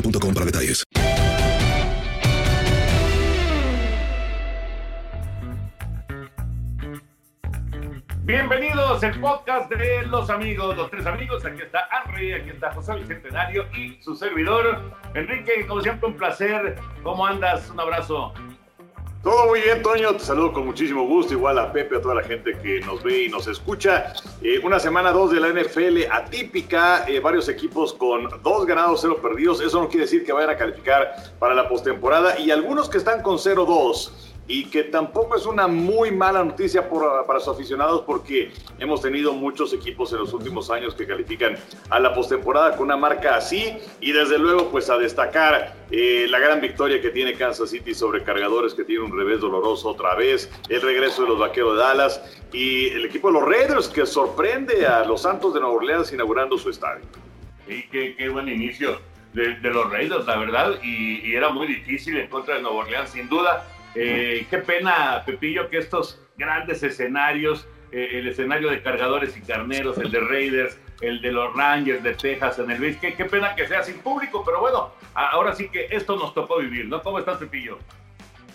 [0.00, 0.84] boostmobile.com para detalles.
[8.22, 11.44] Bienvenidos al podcast de los amigos, los tres amigos.
[11.46, 14.92] Aquí está Henry, aquí está José Bicentenario y su servidor.
[15.14, 16.76] Enrique, como siempre, un placer.
[17.02, 17.70] ¿Cómo andas?
[17.70, 18.34] Un abrazo.
[19.22, 20.14] Todo muy bien, Toño.
[20.14, 21.34] Te saludo con muchísimo gusto.
[21.34, 24.12] Igual a Pepe, a toda la gente que nos ve y nos escucha.
[24.42, 27.04] Eh, una semana dos de la NFL atípica.
[27.08, 29.60] eh, varios equipos con dos ganados, cero perdidos.
[29.60, 32.38] Eso no quiere decir que vayan a calificar para la postemporada.
[32.38, 34.10] Y algunos que están con 0-2
[34.50, 39.34] y que tampoco es una muy mala noticia por- para sus aficionados porque hemos tenido
[39.34, 41.56] muchos equipos en los últimos años que califican
[41.90, 46.38] a la postemporada con una marca así y desde luego pues a destacar eh, la
[46.38, 50.50] gran victoria que tiene Kansas City sobre cargadores que tiene un revés doloroso otra vez,
[50.70, 54.86] el regreso de los Vaqueros de Dallas y el equipo de los Raiders que sorprende
[54.86, 57.04] a los Santos de Nueva Orleans inaugurando su estadio.
[57.66, 58.98] Sí, qué, qué buen inicio
[59.34, 60.78] de, de los Raiders, la verdad.
[60.82, 63.66] Y, y era muy difícil en contra de Nueva Orleans, sin duda.
[64.00, 69.98] Eh, qué pena, Pepillo, que estos grandes escenarios, eh, el escenario de cargadores y carneros,
[69.98, 73.66] el de Raiders, el de los Rangers de Texas en el BASE, qué, pena que
[73.66, 77.02] sea sin público, pero bueno, ahora sí que esto nos tocó vivir, ¿no?
[77.02, 77.78] ¿Cómo estás, Pepillo?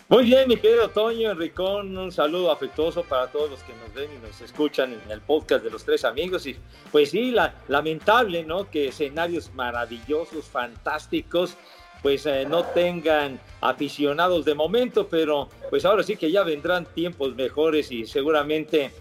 [0.07, 4.09] Muy bien, mi querido Toño Enricón, un saludo afectuoso para todos los que nos ven
[4.13, 6.45] y nos escuchan en el podcast de los tres amigos.
[6.45, 6.55] Y
[6.91, 8.69] pues sí, la, lamentable, ¿no?
[8.69, 11.57] Que escenarios maravillosos, fantásticos,
[12.03, 17.33] pues eh, no tengan aficionados de momento, pero pues ahora sí que ya vendrán tiempos
[17.33, 18.91] mejores y seguramente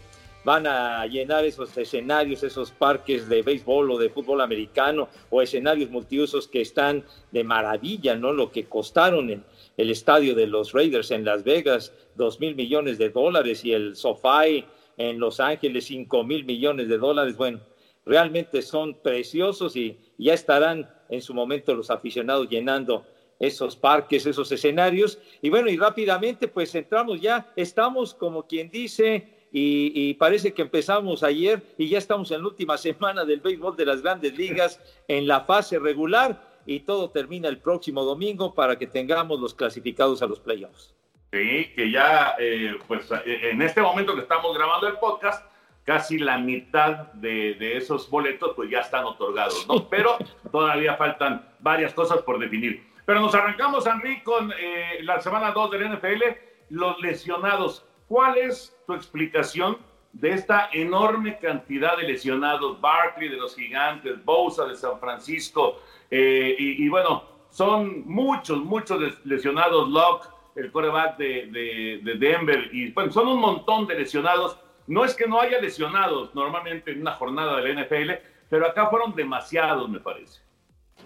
[0.44, 5.90] van a llenar esos escenarios, esos parques de béisbol o de fútbol americano o escenarios
[5.90, 8.32] multiusos que están de maravilla, ¿no?
[8.32, 9.44] Lo que costaron en
[9.76, 13.96] el estadio de los Raiders en Las Vegas, dos mil millones de dólares y el
[13.96, 14.64] SoFi
[14.96, 17.36] en Los Ángeles, cinco mil millones de dólares.
[17.36, 17.60] Bueno,
[18.04, 23.04] realmente son preciosos y ya estarán en su momento los aficionados llenando
[23.38, 25.18] esos parques, esos escenarios.
[25.42, 31.22] Y bueno, y rápidamente pues entramos ya, estamos como quien dice, y, parece que empezamos
[31.22, 35.26] ayer y ya estamos en la última semana del béisbol de las grandes ligas en
[35.26, 40.26] la fase regular y todo termina el próximo domingo para que tengamos los clasificados a
[40.26, 40.94] los playoffs.
[41.32, 45.46] Sí, que ya, eh, pues eh, en este momento que estamos grabando el podcast,
[45.84, 49.88] casi la mitad de, de esos boletos pues ya están otorgados, ¿no?
[49.88, 50.16] Pero
[50.50, 52.86] todavía faltan varias cosas por definir.
[53.04, 56.22] Pero nos arrancamos, Henry, con eh, la semana 2 del NFL,
[56.70, 57.84] los lesionados.
[58.06, 59.76] ¿Cuál es tu explicación
[60.12, 62.80] de esta enorme cantidad de lesionados?
[62.80, 65.80] Barkley de los Gigantes, Bosa de San Francisco,
[66.10, 69.88] eh, y, bueno, son muchos, muchos les- lesionados.
[69.88, 74.58] Locke, el coreback de, de- de Denver, y bueno, son un montón de lesionados.
[74.86, 78.10] No es que no haya lesionados normalmente en una jornada de la NFL,
[78.48, 80.40] pero acá fueron demasiados, me parece.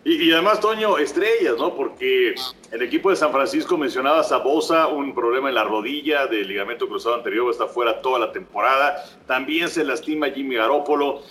[0.04, 1.74] Y, además, Toño, estrellas, ¿no?
[1.74, 2.34] Porque
[2.70, 6.86] el equipo de San Francisco mencionaba a Bosa, un problema en la rodilla del ligamento
[6.86, 9.04] cruzado anterior, está fuera toda la temporada.
[9.26, 11.22] También se lastima Jimmy Garoppolo.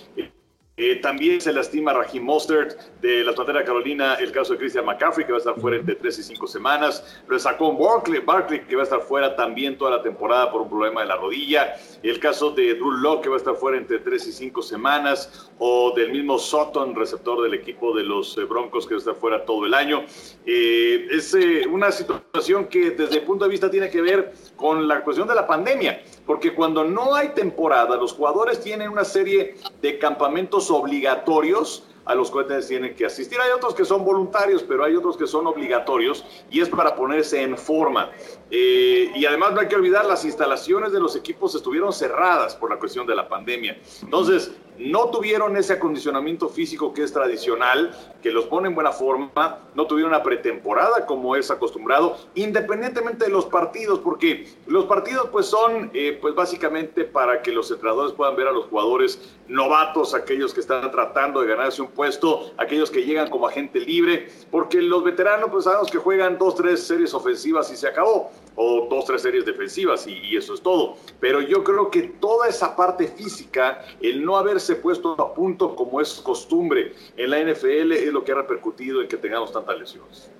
[1.00, 5.32] También se lastima Raheem Mostert de la Pantera Carolina, el caso de Christian McCaffrey, que
[5.32, 7.22] va a estar fuera entre 3 y 5 semanas.
[7.26, 11.00] Pero sacó Barkley, que va a estar fuera también toda la temporada por un problema
[11.00, 11.76] de la rodilla.
[12.02, 15.50] El caso de Drew Locke, que va a estar fuera entre 3 y 5 semanas.
[15.58, 19.14] O del mismo Sutton, receptor del equipo de los eh, Broncos, que va a estar
[19.14, 20.04] fuera todo el año.
[20.44, 21.34] Eh, es
[21.70, 25.34] una situación que desde el punto de vista tiene que ver con la cuestión de
[25.34, 26.02] la pandemia.
[26.26, 32.30] Porque cuando no hay temporada, los jugadores tienen una serie de campamentos obligatorios a los
[32.30, 33.38] cuales tienen que asistir.
[33.40, 37.42] Hay otros que son voluntarios, pero hay otros que son obligatorios y es para ponerse
[37.42, 38.10] en forma.
[38.50, 42.70] Eh, y además no hay que olvidar, las instalaciones de los equipos estuvieron cerradas por
[42.70, 43.78] la cuestión de la pandemia.
[44.02, 49.58] Entonces, no tuvieron ese acondicionamiento físico que es tradicional, que los pone en buena forma,
[49.74, 55.46] no tuvieron una pretemporada como es acostumbrado, independientemente de los partidos, porque los partidos pues
[55.46, 60.52] son eh, pues básicamente para que los entrenadores puedan ver a los jugadores novatos, aquellos
[60.52, 65.04] que están tratando de ganarse un puesto, aquellos que llegan como agente libre, porque los
[65.04, 69.22] veteranos pues sabemos que juegan dos, tres series ofensivas y se acabó o dos, tres
[69.22, 70.96] series defensivas y, eso es todo.
[71.20, 76.00] Pero yo creo que toda esa parte física, el no haberse puesto a punto como
[76.00, 80.30] es costumbre en la NFL, es lo que ha repercutido en que tengamos tantas lesiones.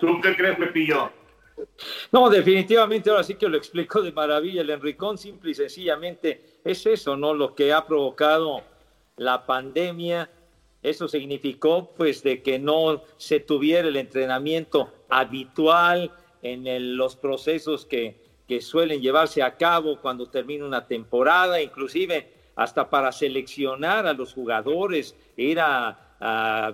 [0.00, 1.10] ¿Tú qué crees, Pepillo?
[2.10, 4.62] No, definitivamente ahora sí que lo explico de maravilla.
[4.62, 7.34] El Enricón simple y sencillamente es eso, ¿no?
[7.34, 8.62] Lo que ha provocado
[9.16, 10.30] la pandemia.
[10.82, 16.10] Eso significó pues de que no se tuviera el entrenamiento habitual,
[16.42, 22.90] en los procesos que, que suelen llevarse a cabo cuando termina una temporada, inclusive hasta
[22.90, 25.98] para seleccionar a los jugadores, ir a,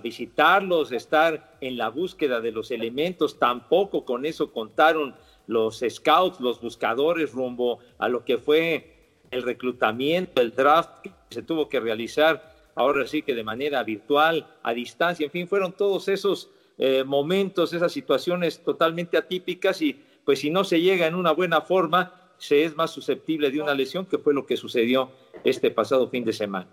[0.03, 3.39] visitarlos, estar en la búsqueda de los elementos.
[3.39, 5.15] Tampoco con eso contaron
[5.47, 11.41] los scouts, los buscadores rumbo a lo que fue el reclutamiento, el draft que se
[11.41, 16.07] tuvo que realizar ahora sí que de manera virtual, a distancia, en fin, fueron todos
[16.09, 21.33] esos eh, momentos, esas situaciones totalmente atípicas y pues si no se llega en una
[21.33, 25.11] buena forma, se es más susceptible de una lesión, que fue lo que sucedió
[25.43, 26.67] este pasado fin de semana.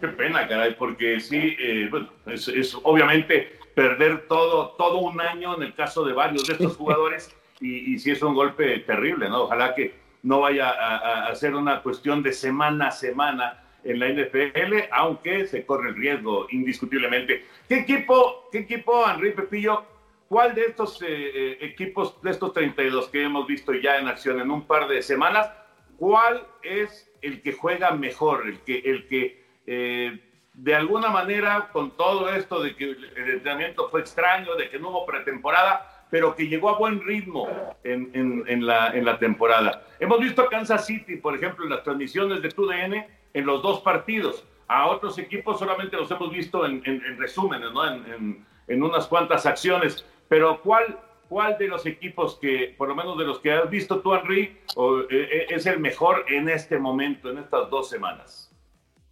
[0.00, 5.64] Qué pena, caray, porque sí, eh, bueno, es, obviamente perder todo, todo un año en
[5.64, 9.42] el caso de varios de estos jugadores y, y sí es un golpe terrible, ¿no?
[9.42, 14.08] Ojalá que no vaya a, a ser una cuestión de semana a semana en la
[14.08, 17.44] NFL, aunque se corre el riesgo indiscutiblemente.
[17.68, 19.84] ¿Qué equipo, qué equipo, Henry Pepillo,
[20.28, 24.40] cuál de estos eh, eh, equipos, de estos 32 que hemos visto ya en acción
[24.40, 25.50] en un par de semanas,
[25.96, 30.20] cuál es el que juega mejor, el que, el que eh,
[30.52, 34.90] de alguna manera, con todo esto de que el entrenamiento fue extraño, de que no
[34.90, 37.48] hubo pretemporada, pero que llegó a buen ritmo
[37.84, 38.10] en,
[38.46, 39.86] en, la, en la temporada.
[40.00, 43.04] Hemos visto a Kansas City, por ejemplo, en las transmisiones de TUDN,
[43.34, 44.44] en los dos partidos.
[44.66, 46.82] A otros equipos solamente los hemos visto en,
[47.18, 47.86] resúmenes, ¿no?
[47.86, 50.04] en, unas cuantas acciones.
[50.28, 50.98] Pero ¿cuál,
[51.28, 54.42] ¿cuál de los equipos que, por lo menos de los que has visto tú, Henry,
[54.42, 58.48] eh, eh, es el mejor en este momento, en estas dos semanas?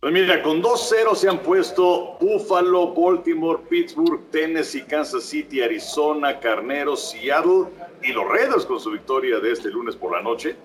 [0.00, 7.10] Pues mira, con 2-0 se han puesto Buffalo, Baltimore, Pittsburgh, Tennessee, Kansas City, Arizona, Carneros,
[7.10, 7.64] Seattle
[8.02, 10.56] y los Raiders con su victoria de este lunes por la noche.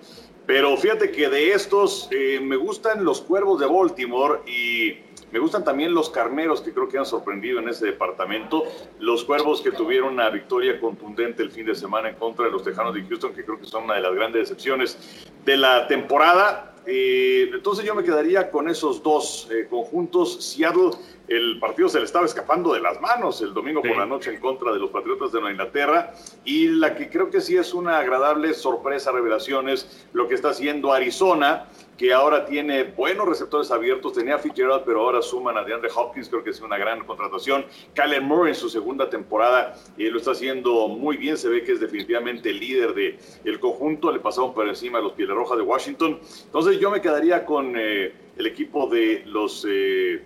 [0.46, 4.98] Pero fíjate que de estos eh, me gustan los Cuervos de Baltimore y
[5.32, 8.64] me gustan también los Carneros que creo que han sorprendido en ese departamento.
[8.98, 12.62] Los Cuervos que tuvieron una victoria contundente el fin de semana en contra de los
[12.62, 16.71] Tejanos de Houston, que creo que son una de las grandes decepciones de la temporada.
[16.86, 20.42] Eh, entonces yo me quedaría con esos dos eh, conjuntos.
[20.44, 20.90] Seattle,
[21.28, 24.40] el partido se le estaba escapando de las manos el domingo por la noche en
[24.40, 26.14] contra de los Patriotas de Nueva Inglaterra.
[26.44, 30.50] Y la que creo que sí es una agradable sorpresa, revelación, es lo que está
[30.50, 31.66] haciendo Arizona
[32.02, 34.14] que ahora tiene buenos receptores abiertos.
[34.14, 37.64] Tenía Fitzgerald, pero ahora suman a DeAndre Hopkins, creo que es una gran contratación.
[37.94, 41.70] Kyler Murray en su segunda temporada eh, lo está haciendo muy bien, se ve que
[41.70, 44.10] es definitivamente el líder del el conjunto.
[44.10, 46.18] Le pasaron por encima a los Pieles Rojas de Washington.
[46.46, 50.24] Entonces yo me quedaría con eh, el equipo de los, eh,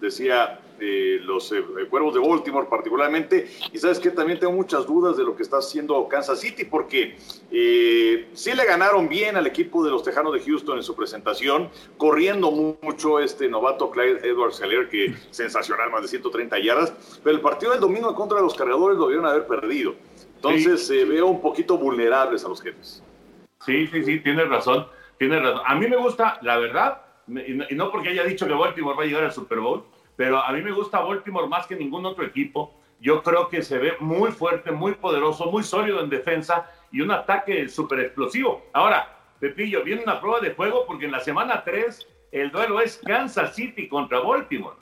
[0.00, 3.48] decía, los eh, Cuervos de Baltimore particularmente.
[3.72, 7.16] Y sabes que también tengo muchas dudas de lo que está haciendo Kansas City porque
[7.50, 11.68] eh, sí le ganaron bien al equipo de los Tejanos de Houston en su presentación,
[11.96, 16.92] corriendo mucho este novato Clyde Edwards Heller, que sensacional, más de 130 yardas.
[17.22, 19.94] Pero el partido del domingo en contra de los cargadores lo debieron haber perdido.
[20.36, 23.02] Entonces se veo un poquito vulnerables a los jefes.
[23.64, 24.86] Sí, sí, sí, tienes razón.
[25.18, 25.62] Tienes razón.
[25.66, 29.06] A mí me gusta, la verdad, y no porque haya dicho que Baltimore va a
[29.06, 29.84] llegar al Super Bowl,
[30.16, 32.74] pero a mí me gusta Baltimore más que ningún otro equipo.
[33.00, 37.10] Yo creo que se ve muy fuerte, muy poderoso, muy sólido en defensa y un
[37.10, 38.64] ataque súper explosivo.
[38.72, 43.00] Ahora, Pepillo, viene una prueba de juego porque en la semana 3 el duelo es
[43.04, 44.76] Kansas City contra Baltimore.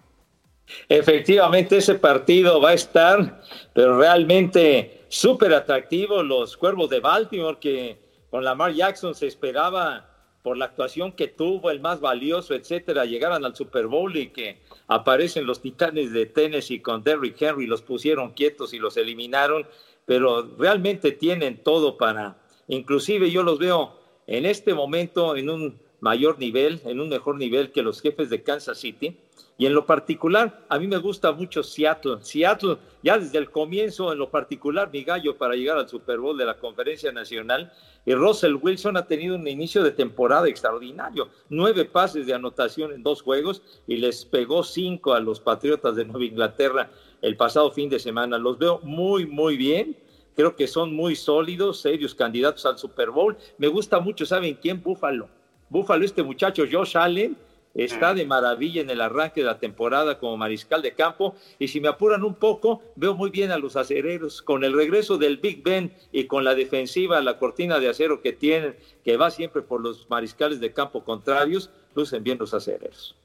[0.88, 3.42] Efectivamente, ese partido va a estar,
[3.74, 6.22] pero realmente súper atractivo.
[6.22, 7.98] Los Cuervos de Baltimore, que
[8.30, 10.08] con Lamar Jackson se esperaba
[10.42, 14.60] por la actuación que tuvo, el más valioso, etcétera, llegaran al Super Bowl y que
[14.86, 19.66] aparecen los Titanes de Tennessee con Derrick Henry, los pusieron quietos y los eliminaron,
[20.06, 22.36] pero realmente tienen todo para,
[22.68, 27.72] inclusive yo los veo en este momento en un mayor nivel, en un mejor nivel
[27.72, 29.16] que los jefes de Kansas City.
[29.56, 32.18] Y en lo particular, a mí me gusta mucho Seattle.
[32.22, 36.36] Seattle, ya desde el comienzo, en lo particular, mi gallo para llegar al Super Bowl
[36.36, 37.72] de la Conferencia Nacional.
[38.04, 41.28] Y Russell Wilson ha tenido un inicio de temporada extraordinario.
[41.48, 46.04] Nueve pases de anotación en dos juegos y les pegó cinco a los Patriotas de
[46.04, 46.90] Nueva Inglaterra
[47.22, 48.36] el pasado fin de semana.
[48.38, 49.96] Los veo muy, muy bien.
[50.34, 53.36] Creo que son muy sólidos, serios candidatos al Super Bowl.
[53.56, 54.82] Me gusta mucho, ¿saben quién?
[54.82, 55.28] Búfalo.
[55.70, 57.36] Búfalo, este muchacho Josh Allen
[57.74, 61.80] está de maravilla en el arranque de la temporada como mariscal de campo y si
[61.80, 65.62] me apuran un poco, veo muy bien a los acereros con el regreso del Big
[65.62, 69.80] Ben y con la defensiva, la cortina de acero que tienen, que va siempre por
[69.80, 73.16] los mariscales de campo contrarios, lucen bien los acereros.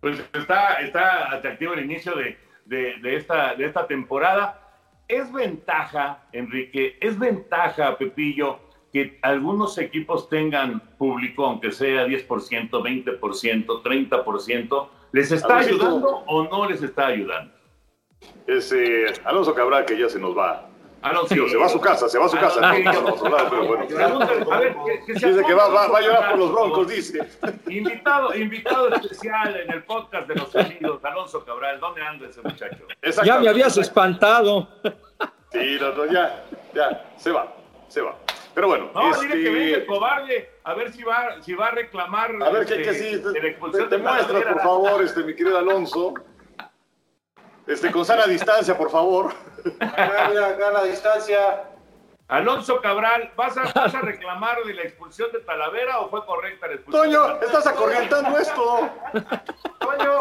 [0.00, 2.36] Pues está, está atractivo el inicio de,
[2.66, 4.60] de, esta, de esta temporada.
[5.08, 8.58] Es ventaja, Enrique, es ventaja, Pepillo,
[8.94, 12.28] que algunos equipos tengan público, aunque sea 10%,
[12.70, 17.52] 20%, 30%, ¿les está ayudando o no les está ayudando?
[18.46, 20.68] Es eh, Alonso Cabral que ya se nos va.
[21.02, 22.60] Alonso, se va a su casa, se va a su casa.
[23.50, 23.84] pero bueno.
[24.52, 24.76] A ver,
[25.08, 27.18] dice que va, va, a llorar por los broncos, dice.
[27.66, 31.80] Invitado, invitado especial en el podcast de los amigos, Alonso Cabral.
[31.80, 32.86] ¿Dónde anda ese muchacho?
[33.24, 34.68] Ya me habías espantado.
[35.50, 37.52] Sí, no, ya, ya, se va,
[37.88, 38.23] se va.
[38.54, 38.90] Pero bueno.
[38.94, 39.28] No, este...
[39.28, 42.30] que venga el cobarde a ver si va, si va a reclamar.
[42.42, 43.40] A ver qué, este, sí, te,
[43.88, 46.14] te, muestras, por favor, este, mi querido Alonso.
[47.66, 49.32] Este, con sana distancia, por favor.
[49.80, 51.70] Acá a la distancia.
[52.28, 56.66] Alonso Cabral, ¿vas a, ¿vas a, reclamar de la expulsión de Talavera o fue correcta
[56.66, 57.12] la expulsión?
[57.12, 58.88] Toño, estás acorrientando esto.
[59.78, 60.20] Toño,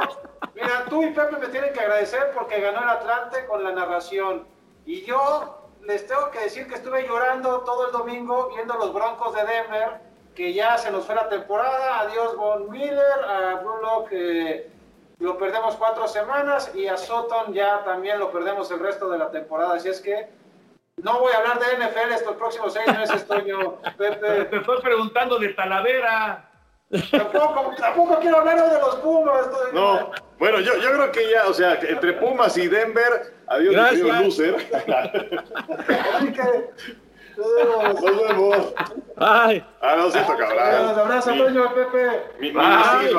[0.54, 4.46] mira, tú y Pepe me tienen que agradecer porque ganó el Atlante con la narración.
[4.86, 9.34] Y yo les tengo que decir que estuve llorando todo el domingo viendo los Broncos
[9.36, 10.00] de Denver,
[10.36, 12.00] que ya se nos fue la temporada.
[12.00, 14.72] Adiós Von Miller, a Bruno que
[15.20, 19.32] lo perdemos cuatro semanas y a Sutton ya también lo perdemos el resto de la
[19.32, 19.76] temporada.
[19.76, 20.30] Así es que
[20.98, 23.78] no voy a hablar de NFL estos próximos seis meses, Toño.
[23.98, 24.46] Pepe.
[24.46, 26.50] Te estoy preguntando de Talavera.
[27.12, 29.50] Tampoco, tampoco quiero hablar de los Pumas.
[29.74, 34.22] No, bueno, yo, yo creo que ya, o sea, entre Pumas y Denver, adiós, Gracias.
[34.22, 34.56] loser.
[36.14, 36.70] Así que,
[37.38, 38.74] nos vemos.
[39.18, 39.66] Ay.
[39.82, 40.92] Ah, no, siento cabrón.
[40.92, 42.22] Un abrazo, Toño, Pepe.
[42.40, 42.60] Mi, mi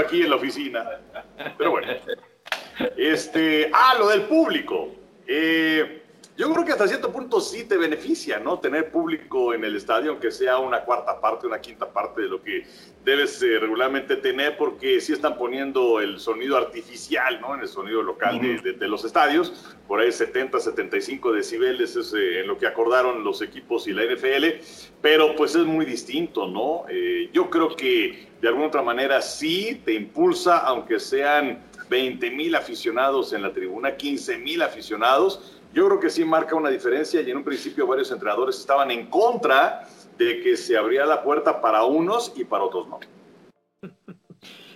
[0.01, 1.01] aquí en la oficina.
[1.59, 1.89] Pero bueno.
[2.97, 4.89] Este, ah, lo del público.
[5.27, 6.04] Eh,
[6.37, 8.59] yo creo que hasta cierto punto sí te beneficia, ¿no?
[8.59, 12.43] Tener público en el estadio, aunque sea una cuarta parte, una quinta parte de lo
[12.43, 12.67] que
[13.05, 17.55] debes eh, regularmente tener, porque sí están poniendo el sonido artificial, ¿no?
[17.55, 22.49] En el sonido local de, los estadios, por ahí 70, 75 decibeles es eh, en
[22.49, 24.61] lo que acordaron los equipos y la NFL,
[25.01, 26.85] pero pues es muy distinto, ¿no?
[26.89, 32.55] Eh, yo creo que de alguna otra manera sí te impulsa, aunque sean 20 mil
[32.55, 37.31] aficionados en la tribuna, 15 mil aficionados, yo creo que sí marca una diferencia y
[37.31, 41.85] en un principio varios entrenadores estaban en contra de que se abría la puerta para
[41.85, 43.01] unos y para otros no.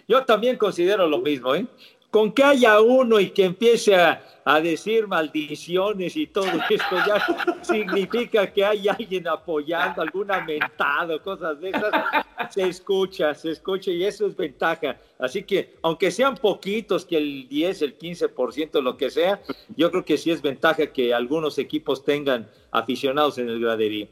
[0.09, 1.67] Yo también considero lo mismo, ¿eh?
[2.11, 7.23] Con que haya uno y que empiece a, a decir maldiciones y todo esto ya
[7.61, 11.93] significa que hay alguien apoyando, algún amentado, cosas de esas,
[12.49, 14.97] se escucha, se escucha y eso es ventaja.
[15.19, 19.39] Así que, aunque sean poquitos, que el 10, el 15%, lo que sea,
[19.77, 24.09] yo creo que sí es ventaja que algunos equipos tengan aficionados en el graderío.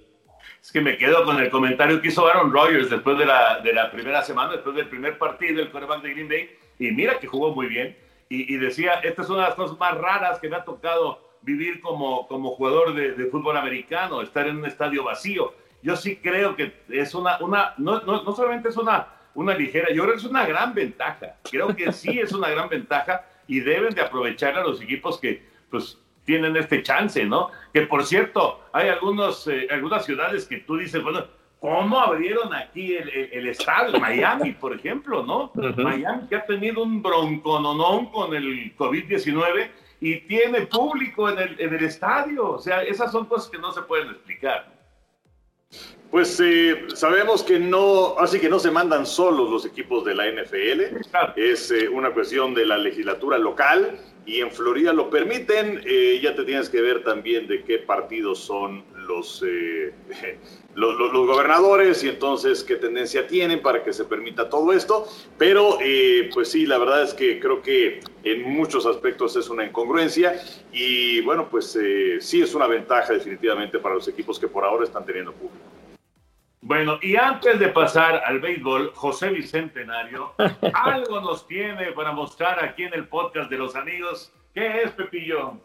[0.60, 3.72] Es que me quedo con el comentario que hizo Aaron Rodgers después de la, de
[3.72, 7.26] la primera semana, después del primer partido del quarterback de Green Bay, y mira que
[7.26, 7.96] jugó muy bien
[8.28, 11.80] y, decía, esta es una de las cosas más raras que me ha tocado vivir
[11.80, 15.54] como, como jugador de, fútbol americano, estar en un estadio vacío.
[15.80, 19.92] Yo sí creo que es una, una no, no, no, solamente es una, una ligera,
[19.92, 21.36] yo creo que es una gran ventaja.
[21.48, 25.46] Creo que sí es una gran ventaja y deben de aprovechar a los equipos que
[25.70, 27.50] pues tienen este chance, ¿no?
[27.72, 31.26] Que por cierto, hay algunos, eh, algunas ciudades que tú dices, bueno,
[31.60, 33.98] ¿Cómo abrieron aquí el, el, estadio?
[33.98, 35.50] Miami, por ejemplo, ¿no?
[35.76, 39.68] Miami que ha tenido un broncononón con el COVID-19
[40.00, 42.50] y tiene público en el, en el estadio.
[42.50, 44.76] O sea, esas son cosas que no se pueden explicar.
[46.10, 50.30] Pues eh, sabemos que no, así que no se mandan solos los equipos de la
[50.30, 50.96] NFL,
[51.36, 55.80] es eh, una cuestión de la legislatura local y en Florida lo permiten.
[55.84, 59.94] Eh, ya te tienes que ver también de qué partidos son los, eh,
[60.76, 65.08] los, los, los, gobernadores y entonces qué tendencia tienen para que se permita todo esto.
[65.38, 69.64] Pero eh, pues sí, la verdad es que creo que en muchos aspectos es una
[69.64, 70.34] incongruencia
[70.72, 74.84] y bueno, pues eh, sí es una ventaja definitivamente para los equipos que por ahora
[74.84, 75.64] están teniendo público.
[76.60, 80.34] Bueno, y antes de pasar al béisbol, José Bicentenario,
[80.74, 84.32] algo nos tiene para mostrar aquí en el podcast de los amigos.
[84.52, 85.58] ¿Qué es, Pepillo?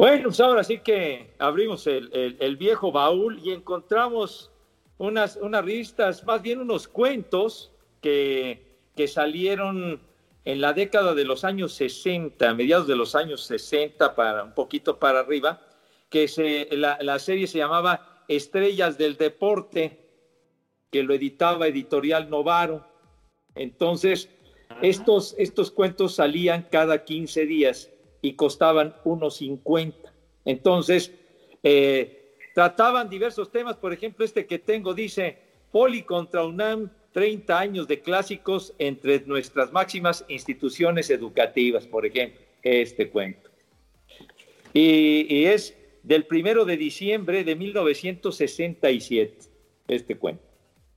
[0.00, 4.50] Bueno, pues ahora sí que abrimos el, el, el viejo baúl y encontramos
[4.96, 10.00] unas, unas revistas, más bien unos cuentos que, que salieron
[10.46, 14.98] en la década de los años 60, mediados de los años 60, para un poquito
[14.98, 15.60] para arriba,
[16.08, 20.00] que se, la, la serie se llamaba Estrellas del Deporte,
[20.90, 22.86] que lo editaba Editorial Novaro.
[23.54, 24.30] Entonces,
[24.80, 27.90] estos, estos cuentos salían cada 15 días
[28.22, 30.12] y costaban unos 50.
[30.44, 31.12] Entonces,
[31.62, 35.38] eh, trataban diversos temas, por ejemplo, este que tengo dice,
[35.70, 43.10] Poli contra UNAM, 30 años de clásicos entre nuestras máximas instituciones educativas, por ejemplo, este
[43.10, 43.50] cuento.
[44.72, 49.38] Y, y es del primero de diciembre de 1967,
[49.88, 50.50] este cuento.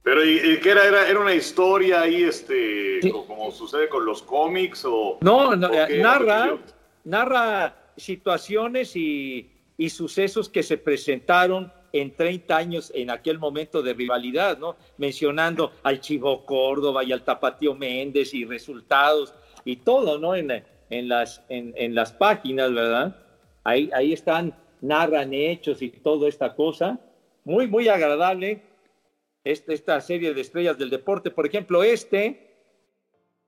[0.04, 1.10] Pero ¿y, y qué era, era?
[1.10, 3.10] ¿Era una historia ahí, este, sí.
[3.10, 4.84] como, como, sucede con los cómics?
[4.86, 6.58] O, no, no narra,
[7.04, 13.94] narra situaciones y, y, sucesos que se presentaron en 30 años en aquel momento de
[13.94, 14.76] rivalidad, ¿no?
[14.98, 20.36] Mencionando al Chivo Córdoba y al Tapatío Méndez y resultados y todo, ¿no?
[20.36, 23.16] En, en, las, en, en las páginas, ¿verdad?
[23.64, 27.00] Ahí, ahí están narran hechos y toda esta cosa.
[27.46, 28.62] Muy, muy agradable
[29.44, 31.32] esta, esta serie de estrellas del deporte.
[31.32, 32.54] Por ejemplo, este,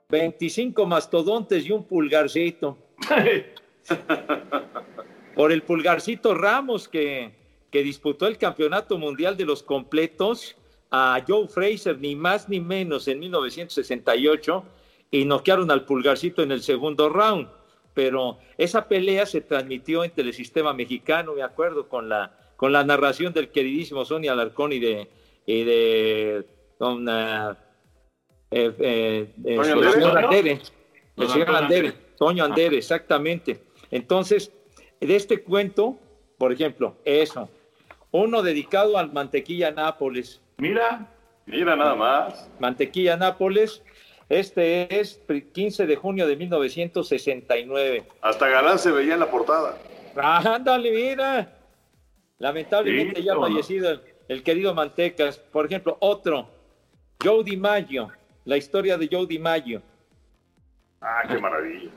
[0.10, 2.78] 25 mastodontes y un pulgarcito.
[5.36, 7.34] Por el pulgarcito Ramos que,
[7.72, 10.56] que disputó el campeonato mundial de los completos
[10.92, 14.64] a Joe Fraser, ni más ni menos, en 1968,
[15.12, 17.50] y noquearon al pulgarcito en el segundo round.
[17.94, 23.34] Pero esa pelea se transmitió en Telesistema Mexicano, me acuerdo, con la, con la narración
[23.34, 25.10] del queridísimo Sonia Alarcón y de,
[25.46, 26.46] y de
[26.80, 27.56] don uh,
[28.52, 30.62] eh, eh, el señor Andere,
[31.18, 33.62] el señor Andere, Toño Andere, exactamente.
[33.92, 34.52] Entonces,
[35.00, 35.98] de este cuento,
[36.38, 37.50] por ejemplo, eso,
[38.12, 40.42] uno dedicado al Mantequilla Nápoles.
[40.58, 41.08] Mira,
[41.46, 42.50] mira nada más.
[42.60, 43.84] Mantequilla Nápoles,
[44.30, 45.22] este es
[45.54, 48.08] 15 de junio de 1969.
[48.22, 49.78] Hasta Galán se veía en la portada.
[50.16, 51.52] Ándale, mira.
[52.38, 55.38] Lamentablemente ya fallecido el, el, querido Mantecas.
[55.38, 56.50] Por ejemplo, otro,
[57.24, 58.12] Joe DiMaggio,
[58.46, 59.82] la historia de Joe DiMaggio.
[61.02, 61.92] Ah, qué maravilla.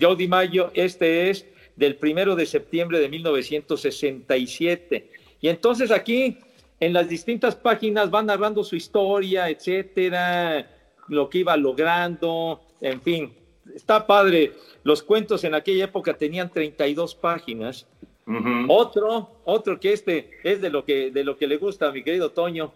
[0.00, 1.46] Joe DiMaggio, este es
[1.76, 5.10] del primero de septiembre de 1967.
[5.40, 6.38] Y entonces aquí,
[6.80, 10.68] en las distintas páginas, van narrando su historia, etcétera
[11.10, 13.34] lo que iba logrando, en fin,
[13.74, 14.52] está padre.
[14.84, 17.86] Los cuentos en aquella época tenían 32 páginas.
[18.26, 18.66] Uh -huh.
[18.68, 22.02] Otro, otro que este es de lo que, de lo que le gusta a mi
[22.02, 22.72] querido Toño.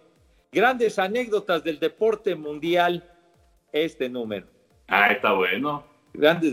[0.53, 3.09] Grandes anécdotas del deporte mundial,
[3.73, 4.47] este número.
[4.88, 5.85] Ah, está bueno.
[6.14, 6.53] Grandes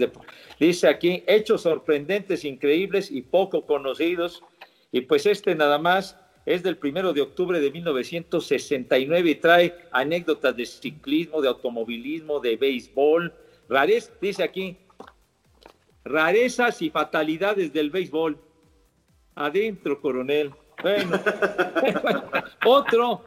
[0.59, 4.43] Dice aquí, hechos sorprendentes, increíbles y poco conocidos.
[4.91, 10.55] Y pues este nada más es del primero de octubre de 1969 y trae anécdotas
[10.57, 13.33] de ciclismo, de automovilismo, de béisbol.
[13.69, 14.77] Rarez, dice aquí,
[16.03, 18.37] rarezas y fatalidades del béisbol.
[19.35, 20.51] Adentro, coronel.
[20.81, 21.19] Bueno,
[22.65, 23.23] otro,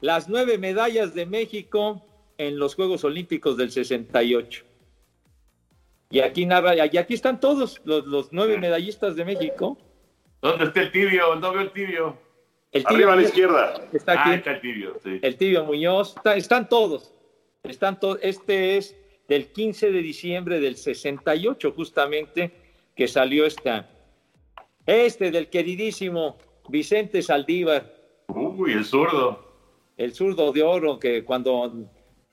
[0.00, 2.04] las nueve medallas de México
[2.36, 4.67] en los Juegos Olímpicos del 68.
[6.10, 9.76] Y aquí narra, y aquí están todos los, los nueve medallistas de México.
[10.40, 11.26] ¿Dónde está el tibio?
[11.28, 12.18] ¿Dónde veo el tibio?
[12.72, 13.88] El tibio Arriba a la izquierda.
[13.92, 14.30] Está aquí.
[14.30, 15.18] Ah, está el tibio, sí.
[15.22, 16.16] El tibio Muñoz.
[16.16, 17.12] Está, están todos.
[17.62, 18.18] Están todos.
[18.22, 22.52] Este es del 15 de diciembre del 68, justamente,
[22.94, 23.90] que salió esta.
[24.86, 27.94] Este del queridísimo Vicente Saldívar.
[28.28, 29.46] Uy, el zurdo.
[29.96, 31.72] El zurdo de oro que cuando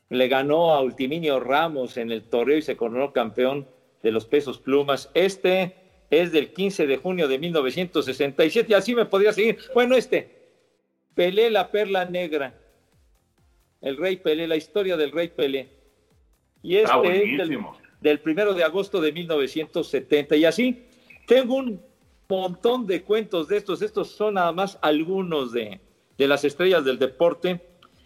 [0.10, 3.68] le ganó a Ultiminio Ramos en el torneo y se coronó campeón
[4.04, 5.10] de los pesos plumas.
[5.14, 5.76] Este
[6.10, 9.58] es del 15 de junio de 1967, y así me podría seguir.
[9.74, 10.36] Bueno, este,
[11.16, 12.54] Pelé la perla negra,
[13.82, 15.70] el rey Pelé, la historia del rey Pelé.
[16.62, 17.60] Y este es del,
[18.02, 20.84] del, primero de agosto de 1970, y así
[21.26, 21.82] tengo un
[22.28, 25.80] montón de cuentos de estos, estos son nada más algunos de,
[26.18, 27.62] de las estrellas del deporte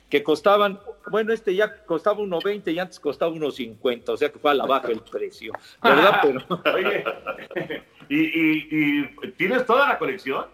[0.09, 0.79] que costaban,
[1.11, 4.65] bueno, este ya costaba 1.20 y antes costaba 1.50, o sea que fue a la
[4.65, 6.19] baja el precio, ¿verdad?
[6.23, 6.61] Pero...
[6.75, 7.03] Oye,
[8.09, 10.45] ¿y, tienes toda la colección?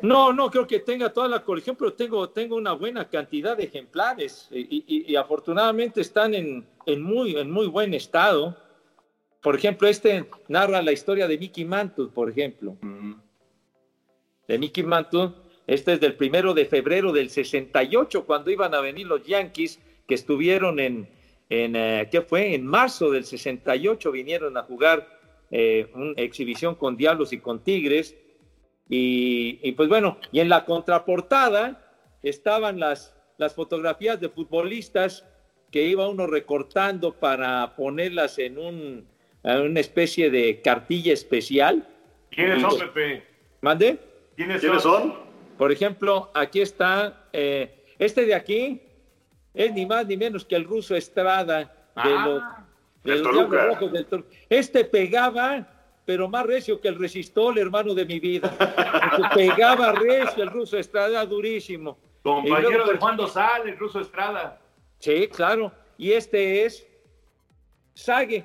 [0.00, 3.64] No, no creo que tenga toda la colección, pero tengo, tengo una buena cantidad de
[3.64, 8.56] ejemplares y, afortunadamente están en, en, muy, en muy buen estado.
[9.42, 12.76] Por ejemplo, este narra la historia de Mickey Mantle, por ejemplo.
[14.46, 15.32] De Mickey Mantle
[15.68, 20.14] este es del primero de febrero del 68, cuando iban a venir los Yankees, que
[20.14, 21.06] estuvieron en,
[21.50, 22.54] en eh, ¿qué fue?
[22.54, 25.06] En marzo del 68 vinieron a jugar
[25.50, 28.16] eh, una exhibición con Diablos y con Tigres.
[28.88, 35.26] Y, pues bueno, y en la contraportada estaban las, las fotografías de futbolistas
[35.70, 39.06] que iba uno recortando para ponerlas en, un,
[39.42, 41.86] una especie de cartilla especial.
[42.30, 43.22] ¿Quiénes son, Pepe?
[43.60, 43.98] ¿Mande?
[44.34, 45.27] ¿Quiénes, son?
[45.58, 48.80] Por ejemplo, aquí está, eh, este de aquí
[49.52, 52.64] es ni más ni menos que el ruso Estrada de ah,
[53.02, 55.66] los, Rojos del Este pegaba,
[56.04, 58.56] pero más recio que el resistol, hermano de mi vida.
[59.34, 61.98] pegaba recio el ruso Estrada, durísimo.
[62.22, 64.60] Compañero de Juan Dosal, el ruso Estrada.
[65.00, 65.72] Sí, claro.
[65.96, 66.86] Y este es
[67.94, 68.44] Sague.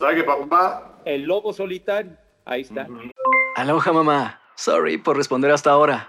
[0.00, 1.00] Sague, papá.
[1.04, 2.16] El lobo solitario.
[2.44, 2.88] Ahí está.
[3.54, 4.40] Aloha, mamá.
[4.56, 6.08] Sorry por responder hasta ahora.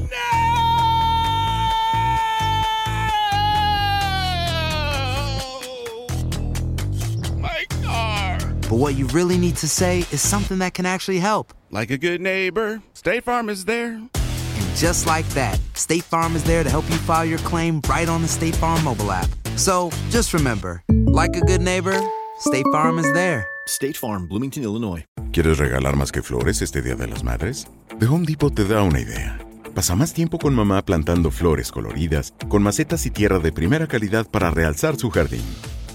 [8.71, 11.53] But what you really need to say is something that can actually help.
[11.71, 13.95] Like a good neighbor, State Farm is there.
[13.95, 18.07] And just like that, State Farm is there to help you file your claim right
[18.07, 19.27] on the State Farm mobile app.
[19.57, 21.99] So just remember, like a good neighbor,
[22.39, 23.45] State Farm is there.
[23.67, 25.03] State Farm, Bloomington, Illinois.
[25.33, 27.67] ¿Quieres regalar más que flores este Día de las Madres?
[27.99, 29.37] The Home Depot te da una idea.
[29.75, 34.25] Pasa más tiempo con mamá plantando flores coloridas, con macetas y tierra de primera calidad
[34.31, 35.43] para realzar su jardín.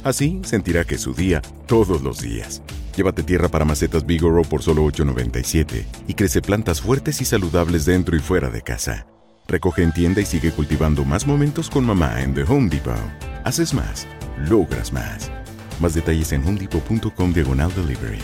[0.07, 2.63] Así sentirá que es su día todos los días.
[2.95, 8.15] Llévate tierra para macetas Bigoro por solo $8.97 y crece plantas fuertes y saludables dentro
[8.15, 9.09] y fuera de casa.
[9.49, 12.95] Recoge en tienda y sigue cultivando más momentos con mamá en The Home Depot.
[13.43, 14.07] Haces más,
[14.49, 15.29] logras más.
[15.81, 18.21] Más detalles en homedepot.com diagonal delivery.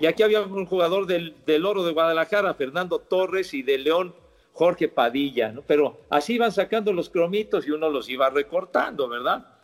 [0.00, 4.16] Y aquí había un jugador del, del, Oro de Guadalajara, Fernando Torres, y de León,
[4.52, 5.62] Jorge Padilla, ¿no?
[5.62, 9.59] Pero así iban sacando los cromitos y uno los iba recortando, ¿verdad?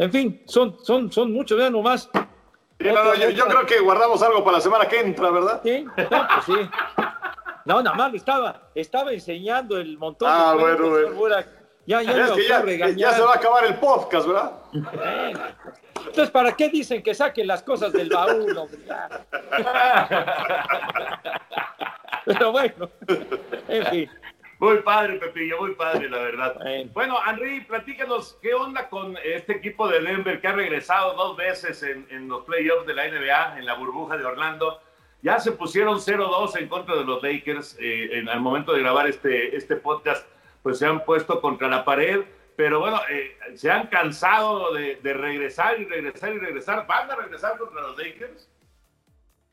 [0.00, 2.08] En fin, son, son, son muchos, vean nomás.
[2.14, 5.60] no, yo, creo que guardamos algo para la semana que entra, ¿verdad?
[5.62, 6.70] Sí, no, pues sí.
[7.66, 11.36] No, nada más estaba, estaba enseñando el montón ah, de bueno, bueno.
[11.84, 14.52] Ya, ya, es que ya, ya, se va a acabar el podcast, ¿verdad?
[14.72, 18.56] Entonces, ¿para qué dicen que saquen las cosas del baúl?
[22.24, 22.88] Pero bueno,
[23.68, 24.10] en fin.
[24.60, 26.54] Muy padre, Pepillo, muy padre, la verdad.
[26.92, 31.82] Bueno, Henry, platícanos, ¿qué onda con este equipo de Denver que ha regresado dos veces
[31.82, 34.82] en, los playoffs de la NBA, en la burbuja de Orlando?
[35.22, 39.06] Ya se pusieron 0-2 en contra de los Lakers eh, en, al momento de grabar
[39.06, 40.28] este, este podcast,
[40.62, 42.20] pues se han puesto contra la pared,
[42.54, 46.86] pero bueno, eh, se han cansado de, de regresar y regresar y regresar.
[46.86, 48.46] ¿Van a regresar contra los Lakers?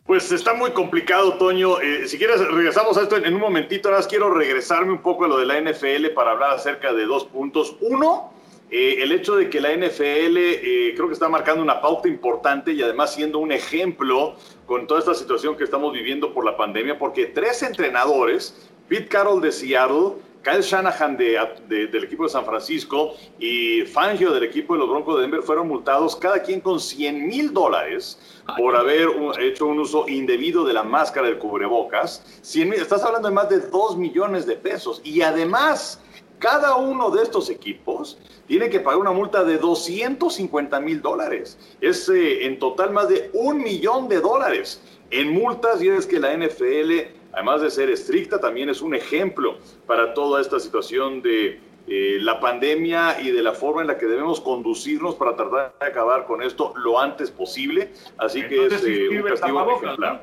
[0.08, 1.82] Pues está muy complicado, Toño.
[1.82, 3.89] Eh, si quieres, regresamos a esto en, un momentito.
[3.89, 7.26] Ahora quiero regresarme un poco a lo de la NFL para hablar acerca de dos
[7.26, 7.76] puntos.
[7.82, 8.32] Uno,
[8.72, 12.72] eh, el hecho de que la NFL eh, creo que está marcando una pauta importante
[12.72, 16.98] y además siendo un ejemplo con toda esta situación que estamos viviendo por la pandemia,
[16.98, 23.13] porque tres entrenadores, Pete Carroll de Seattle, Kyle Shanahan de, del equipo de San Francisco
[23.39, 27.28] y Fangio del equipo de los Broncos de Denver fueron multados cada quien con 100
[27.28, 28.19] mil dólares
[28.58, 32.23] por haber hecho un uso indebido de la máscara del cubrebocas.
[32.41, 36.02] 100, estás hablando de más de 2 millones de pesos y además
[36.39, 41.58] cada uno de estos equipos tiene que pagar una multa de 250 mil dólares.
[41.82, 44.82] Es eh, en total más de un millón de dólares.
[45.12, 46.91] En multas y es que la NFL,
[47.34, 52.39] además de ser estricta, también es un ejemplo para toda esta situación de eh, la
[52.41, 56.41] pandemia y de la forma en la que debemos conducirnos para tratar de acabar con
[56.43, 57.93] esto lo antes posible.
[58.17, 60.22] Así que es eh, un castigo ejemplar.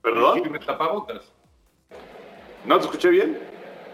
[0.00, 0.42] ¿Perdón?
[0.42, 1.32] sirve el tapabocas.
[2.64, 3.38] ¿No te escuché bien?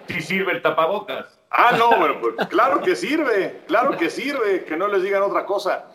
[0.08, 1.40] Sí sirve el tapabocas.
[1.50, 5.44] Ah, no, bueno, pues claro que sirve, claro que sirve, que no les digan otra
[5.44, 5.88] cosa.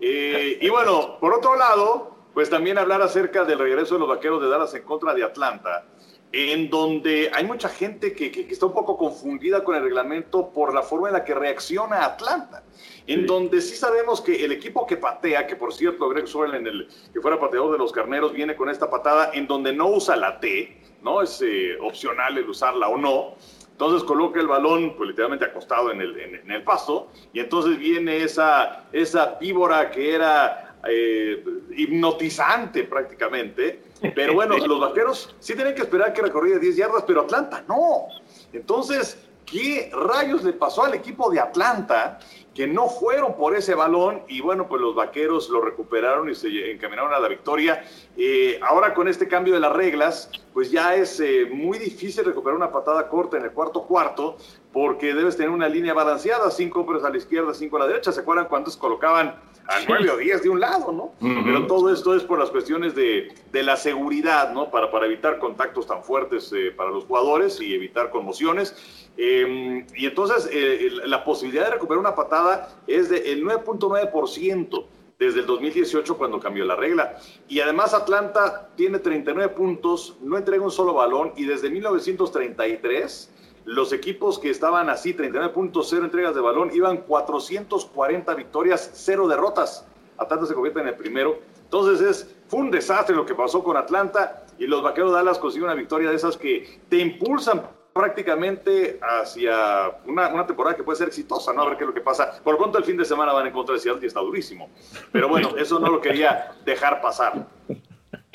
[0.00, 4.42] Eh, y bueno, por otro lado, pues también hablar acerca del regreso de los vaqueros
[4.42, 5.86] de Dallas en contra de Atlanta,
[6.30, 10.50] en donde hay mucha gente que, que, que está un poco confundida con el reglamento
[10.50, 12.62] por la forma en la que reacciona Atlanta.
[13.06, 16.88] En donde sí sabemos que el equipo que patea, que por cierto, Greg Sorrell, el
[17.10, 20.38] que fuera pateador de los carneros, viene con esta patada en donde no usa la
[20.38, 21.22] T, ¿no?
[21.22, 23.36] Es eh, opcional el usarla o no.
[23.70, 27.78] Entonces coloca el balón, pues literalmente acostado en el, en, en el pasto, y entonces
[27.78, 31.44] viene esa, esa víbora que era eh,
[31.76, 33.82] hipnotizante prácticamente.
[34.14, 38.08] Pero bueno, los vaqueros sí tienen que esperar que recorriera 10 yardas, pero Atlanta no.
[38.52, 42.18] Entonces, ¿qué rayos le pasó al equipo de Atlanta
[42.54, 44.22] que no fueron por ese balón?
[44.28, 47.84] Y bueno, pues los vaqueros lo recuperaron y se encaminaron a la victoria.
[48.16, 52.56] Eh, ahora con este cambio de las reglas, pues ya es eh, muy difícil recuperar
[52.56, 54.36] una patada corta en el cuarto cuarto,
[54.72, 58.12] porque debes tener una línea balanceada, cinco hombres a la izquierda, cinco a la derecha.
[58.12, 59.36] ¿Se acuerdan cuántos colocaban
[59.68, 61.12] a nueve o diez de un lado, ¿no?
[61.44, 64.70] Pero todo esto es por las cuestiones de, de la seguridad, ¿no?
[64.70, 68.76] Para, para evitar contactos tan fuertes eh, para los jugadores y evitar conmociones.
[69.16, 74.84] Eh, y entonces eh, la posibilidad de recuperar una patada es del 9.9%
[75.18, 77.16] desde el 2018 cuando cambió la regla.
[77.48, 83.32] Y además Atlanta tiene 39 puntos, no entrega un solo balón y desde 1933
[83.66, 89.26] los equipos que estaban así, 39 puntos, cero entregas de balón, iban 440 victorias, cero
[89.26, 89.84] derrotas.
[90.16, 91.40] Atlanta se convierte en el primero.
[91.64, 95.38] Entonces es, fue un desastre lo que pasó con Atlanta y los Vaqueros de Dallas
[95.38, 100.98] consiguieron una victoria de esas que te impulsan prácticamente hacia una, una temporada que puede
[100.98, 101.62] ser exitosa, ¿no?
[101.62, 102.40] A ver qué es lo que pasa.
[102.44, 104.70] Por lo pronto el fin de semana van en contra de Seattle y está durísimo.
[105.10, 107.48] Pero bueno, eso no lo quería dejar pasar.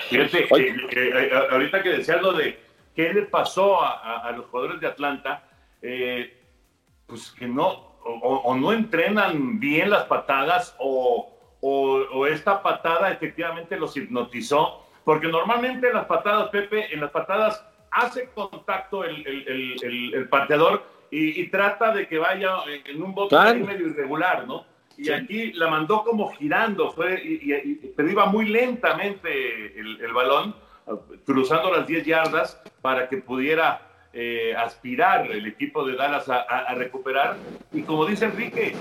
[0.09, 4.80] Fíjate, eh, ahorita que decías lo de qué le pasó a, a- a los jugadores
[4.82, 5.43] de Atlanta,
[5.82, 6.38] eh,
[7.08, 7.67] pues que no,
[8.04, 14.86] o, o- no entrenan bien las patadas o, o- o esta patada efectivamente los hipnotizó,
[15.04, 20.30] porque normalmente las patadas, Pepe, en las patadas hace contacto el, el- el- el- el
[20.30, 23.60] pateador y, y trata de que vaya en un bote Claro.
[23.65, 24.65] medio irregular, ¿no?
[24.97, 25.12] Y Sí.
[25.13, 30.56] aquí la mandó como girando, fue, y, y- pero iba muy lentamente el balón,
[31.25, 33.82] cruzando las 10 yardas para que pudiera
[34.13, 37.38] eh, aspirar el equipo de Dallas a, a- a recuperar.
[37.71, 38.75] Y como dice Enrique,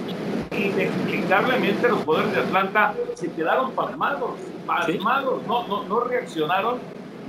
[0.57, 4.33] inexplicablemente los poderes de Atlanta se quedaron pasmados,
[4.66, 6.79] pasmados, no, no, no reaccionaron.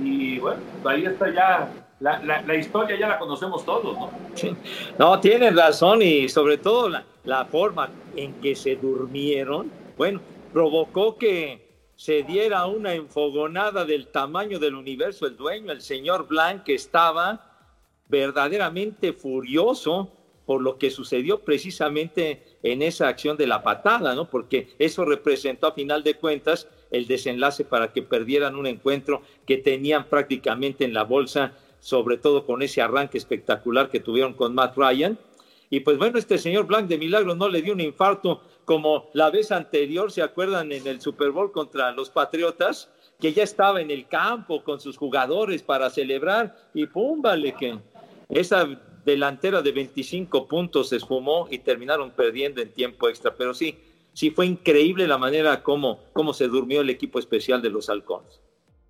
[0.02, 1.68] Y bueno, ahí está ya,
[2.00, 4.10] la, la- la historia ya la conocemos todos, ¿no?
[4.34, 4.56] Sí.
[4.98, 10.20] No, tienes razón y sobre todo la, la forma en que se durmieron, bueno,
[10.52, 11.61] provocó que
[12.02, 15.24] se diera una enfogonada del tamaño del universo.
[15.24, 17.68] El dueño, el señor Blanc, que estaba
[18.08, 20.10] verdaderamente furioso
[20.44, 24.28] por lo que sucedió precisamente en esa acción de la patada, ¿no?
[24.28, 29.58] Porque eso representó a final de cuentas el desenlace para que perdieran un encuentro que
[29.58, 34.76] tenían prácticamente en la bolsa, sobre todo con ese arranque espectacular que tuvieron con Matt
[34.76, 35.20] Ryan.
[35.72, 39.30] Y pues bueno, este señor Blanc de milagro no le dio un infarto como la
[39.30, 40.70] vez anterior, ¿se acuerdan?
[40.70, 44.98] En el Super Bowl contra los Patriotas, que ya estaba en el campo con sus
[44.98, 47.78] jugadores para celebrar y pum, vale que
[48.28, 48.68] esa
[49.06, 53.34] delantera de 25 puntos se esfumó y terminaron perdiendo en tiempo extra.
[53.34, 53.78] Pero sí,
[54.12, 58.42] sí fue increíble la manera como, como se durmió el equipo especial de los halcones.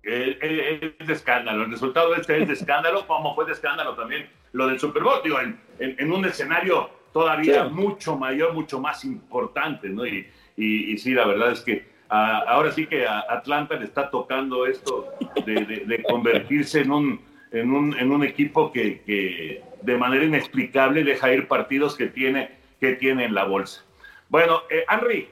[0.03, 1.63] Eh, eh, es de escándalo.
[1.63, 5.19] El resultado este es de escándalo, como fue de escándalo también lo del Super Bowl,
[5.23, 7.69] digo, en, en- en un escenario todavía Sí.
[7.73, 10.05] mucho mayor, mucho más importante, ¿no?
[10.05, 13.85] Y, y- y sí, la verdad es que ah, ahora sí que a Atlanta le
[13.85, 15.11] está tocando esto
[15.45, 20.23] de, de- de convertirse en un, en un, en un equipo que, que de manera
[20.23, 23.83] inexplicable deja ir partidos que tiene, que tiene en la bolsa.
[24.29, 25.27] Bueno, eh, Henry,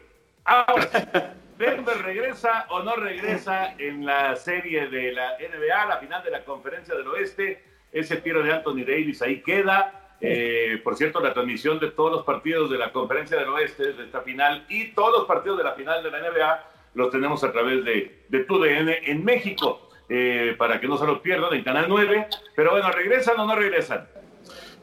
[0.46, 6.32] ahora, ¿Denver regresa o no regresa en la serie de la NBA, la final de
[6.32, 7.64] la Conferencia del Oeste?
[7.92, 10.16] Ese tiro de Anthony Davis ahí queda.
[10.20, 14.04] Eh, por cierto, la transmisión de todos los partidos de la Conferencia del Oeste, de
[14.04, 17.52] esta final, y todos los partidos de la final de la NBA, los tenemos a
[17.52, 21.86] través de, de TUDN en México, eh, para que no se los pierdan en Canal
[21.88, 22.28] 9.
[22.56, 24.08] Pero bueno, ¿regresan o no regresan?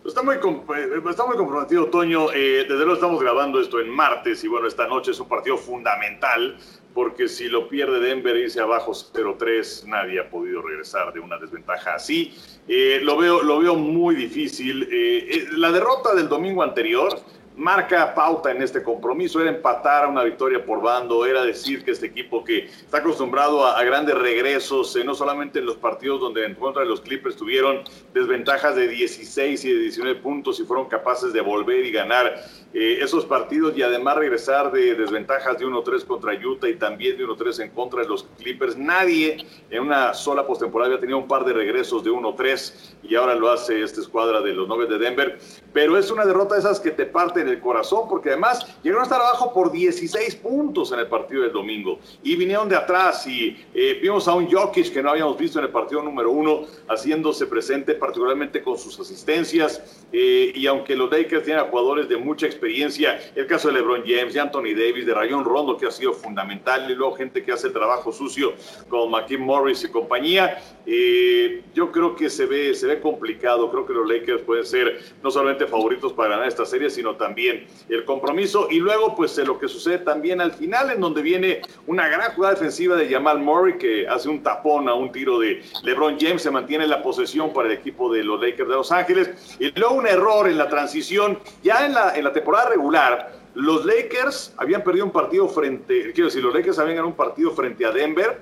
[0.05, 2.33] Está muy, eh, está muy comprometido, Toño.
[2.33, 5.59] Eh, desde luego estamos grabando esto en martes y bueno, esta noche es un partido
[5.59, 6.57] fundamental
[6.99, 11.39] porque si lo pierde Denver y irse abajo 0-3, nadie ha podido regresar de una
[11.39, 12.35] desventaja así.
[12.67, 14.83] Eh, lo, veo, lo veo muy difícil.
[14.83, 17.17] Eh, eh, la derrota del domingo anterior
[17.59, 21.91] marca pauta en este compromiso, era empatar a una victoria por bando, era decir que
[21.91, 26.55] este equipo que está acostumbrado a, grandes regresos, no solamente en los partidos donde en
[26.55, 27.83] contra de los Clippers tuvieron
[28.15, 32.45] desventajas de 16 y de 19 puntos y fueron capaces de volver y ganar
[32.75, 37.27] eh, esos partidos y además regresar de desventajas de 1-3 contra Utah y también de
[37.27, 38.77] 1-3 en contra de los Clippers.
[38.77, 39.39] Nadie
[39.71, 43.51] en una sola postemporada había tenido un par de regresos de 1-3 y ahora lo
[43.51, 45.39] hace esta escuadra de los Nuggets de Denver.
[45.73, 49.05] Pero es una derrota de esas que te parten el corazón porque además llegaron a
[49.05, 53.57] estar abajo por 16 puntos en el partido del domingo y vinieron de atrás y
[53.75, 57.47] eh, vimos a un Jokic que no habíamos visto en el partido número uno haciéndose
[57.47, 63.19] presente particularmente con sus asistencias eh, y aunque los Lakers tienen jugadores de mucha experiencia
[63.35, 66.91] el caso de LeBron James, de Anthony Davis, de Rayon Rondo, que ha sido fundamental,
[66.91, 68.55] y luego gente que hace el trabajo sucio
[68.89, 70.59] como McKim Morris y compañía.
[70.87, 75.01] Eh, yo creo que se ve, se ve complicado, creo que los Lakers pueden ser
[75.23, 78.69] no solamente favoritos para ganar esta serie, sino también el compromiso.
[78.71, 82.55] Y luego, pues lo que sucede también al final, en donde viene una gran jugada
[82.55, 86.51] defensiva de Jamal Murray, que hace un tapón a un tiro de LeBron James, se
[86.51, 89.57] mantiene la posesión para el equipo de los Lakers de Los Ángeles.
[89.61, 93.85] Y luego un error en la transición, ya en la, en la temporada regular, los
[93.85, 97.85] Lakers habían perdido un partido frente, quiero decir, los Lakers habían ganado un partido frente
[97.85, 98.39] a Denver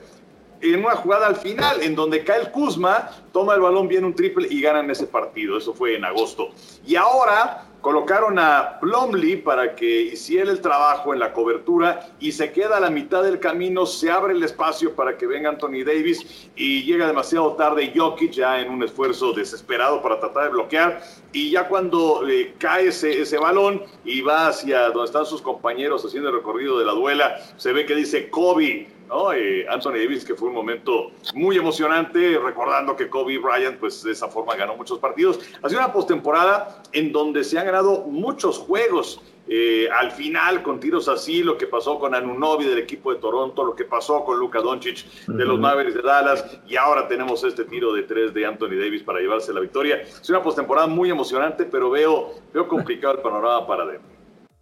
[0.60, 4.48] en una jugada al final, en donde Kyle Kuzma toma el balón, viene un triple
[4.50, 5.58] y ganan ese partido.
[5.58, 6.50] Eso fue en agosto.
[6.86, 12.50] Y ahora Colocaron a Plumlee para que hiciera el trabajo en la cobertura y se
[12.50, 16.48] queda a la mitad del camino, se abre el espacio para que venga Anthony Davis
[16.56, 21.00] y llega demasiado tarde Jokic ya en un esfuerzo desesperado para tratar de bloquear.
[21.32, 26.04] Y ya cuando eh, cae ese, ese balón y va hacia donde están sus compañeros
[26.04, 29.32] haciendo el recorrido de la duela, se ve que dice Kobe ¿no?
[29.32, 34.12] Eh, Anthony Davis, que fue un momento muy emocionante, recordando que Kobe Bryant, pues de
[34.12, 35.40] esa forma ganó muchos partidos.
[35.62, 39.20] Ha sido una postemporada en donde se han ganado muchos juegos.
[39.48, 43.62] Eh, al final, con tiros así, lo que pasó con Anunobi del equipo de Toronto,
[43.62, 47.64] lo que pasó con Luka Doncic de los Mavericks de Dallas, y ahora tenemos este
[47.64, 50.02] tiro de tres de Anthony Davis para llevarse la victoria.
[50.02, 54.16] Es una postemporada muy emocionante, pero veo, veo complicado el panorama para Denver.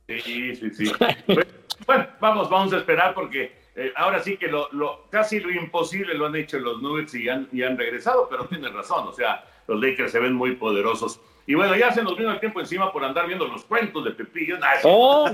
[0.07, 0.93] Sí, sí, sí.
[1.87, 4.69] bueno, vamos, vamos a esperar porque eh, ahora sí que lo,
[5.11, 8.69] casi lo imposible lo han hecho los Nuggets y han, y han regresado, pero tiene
[8.69, 11.21] razón, o sea, los Lakers se ven muy poderosos.
[11.47, 14.13] Y bueno, ya se nos vino el tiempo encima por andar viendo los cuentos de
[14.13, 14.59] Pepillo.
[14.59, 15.29] No, oh.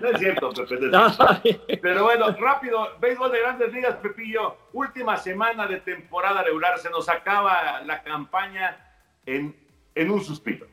[0.00, 1.78] no es cierto, Pepe.
[1.82, 4.56] Pero bueno, rápido, béisbol de grandes ligas, Pepillo.
[4.72, 8.78] Última semana de temporada regular, se nos acaba la campaña
[9.26, 9.54] en,
[9.94, 10.66] en un suspiro.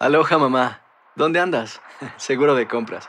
[0.00, 0.80] Aloha, mamá.
[1.14, 1.80] ¿Dónde andas?
[2.16, 3.08] Seguro de compras.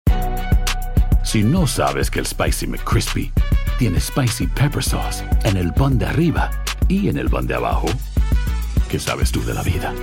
[1.23, 3.31] Si no sabes que el Spicy McCrispy
[3.77, 6.49] tiene Spicy Pepper Sauce en el pan de arriba
[6.89, 7.87] y en el pan de abajo,
[8.89, 9.93] ¿qué sabes tú de la vida?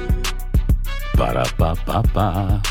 [1.19, 2.62] Para, pa, pa, pa.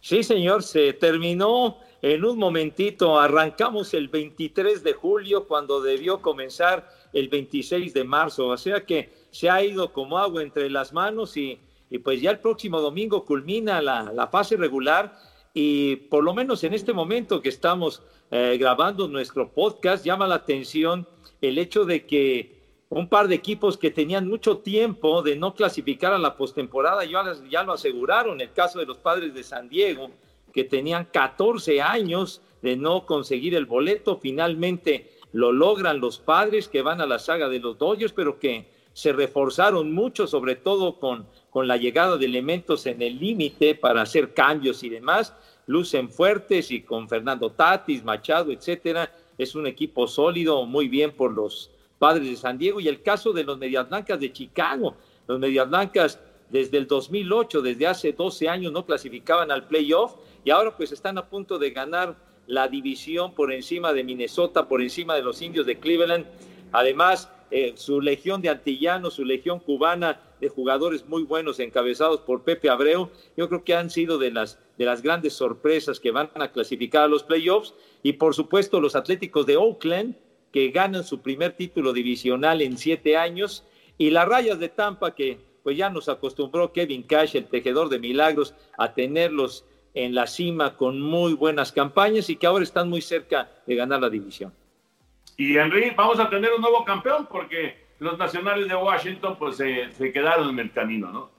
[0.00, 3.18] Sí, señor, se terminó en un momentito.
[3.18, 8.46] Arrancamos el 23 de julio cuando debió comenzar el 26 de marzo.
[8.46, 11.58] O sea que se ha ido como agua entre las manos y,
[11.90, 15.25] y pues ya el próximo domingo culmina la, la fase regular
[15.58, 20.34] y por lo menos en este momento que estamos eh, grabando nuestro podcast, llama la
[20.34, 21.08] atención
[21.40, 26.12] el hecho de que un par de equipos que tenían mucho tiempo de no clasificar
[26.12, 28.42] a la postemporada ya, ya lo aseguraron.
[28.42, 30.10] El caso de los padres de San Diego,
[30.52, 36.82] que tenían 14 años de no conseguir el boleto, finalmente lo logran los padres que
[36.82, 41.26] van a la saga de los Dodgers, pero que se reforzaron mucho, sobre todo con,
[41.50, 45.34] con la llegada de elementos en el límite para hacer cambios y demás.
[45.66, 49.12] Lucen fuertes y con Fernando Tatis, Machado, etcétera.
[49.36, 52.80] Es un equipo sólido, muy bien por los padres de San Diego.
[52.80, 54.96] Y el caso de los Medias Blancas de Chicago.
[55.26, 56.18] Los Medias Blancas
[56.48, 61.18] desde el 2008, desde hace 12 años, no clasificaban al playoff y ahora pues están
[61.18, 62.16] a punto de ganar
[62.46, 66.24] la división por encima de Minnesota, por encima de los indios de Cleveland.
[66.72, 72.42] Además, eh, su legión de antillanos, su legión cubana de jugadores muy buenos encabezados por
[72.42, 76.30] Pepe Abreu, yo creo que han sido de las, de las grandes sorpresas que van
[76.34, 77.74] a clasificar a los playoffs.
[78.02, 80.16] Y por supuesto los Atléticos de Oakland,
[80.52, 83.64] que ganan su primer título divisional en siete años,
[83.98, 87.98] y las Rayas de Tampa, que pues ya nos acostumbró Kevin Cash, el tejedor de
[87.98, 93.00] milagros, a tenerlos en la cima con muy buenas campañas y que ahora están muy
[93.00, 94.52] cerca de ganar la división.
[95.36, 100.12] Y Henry, vamos a tener un nuevo campeón porque los nacionales de Washington pues se
[100.12, 101.36] quedaron en el camino, ¿no?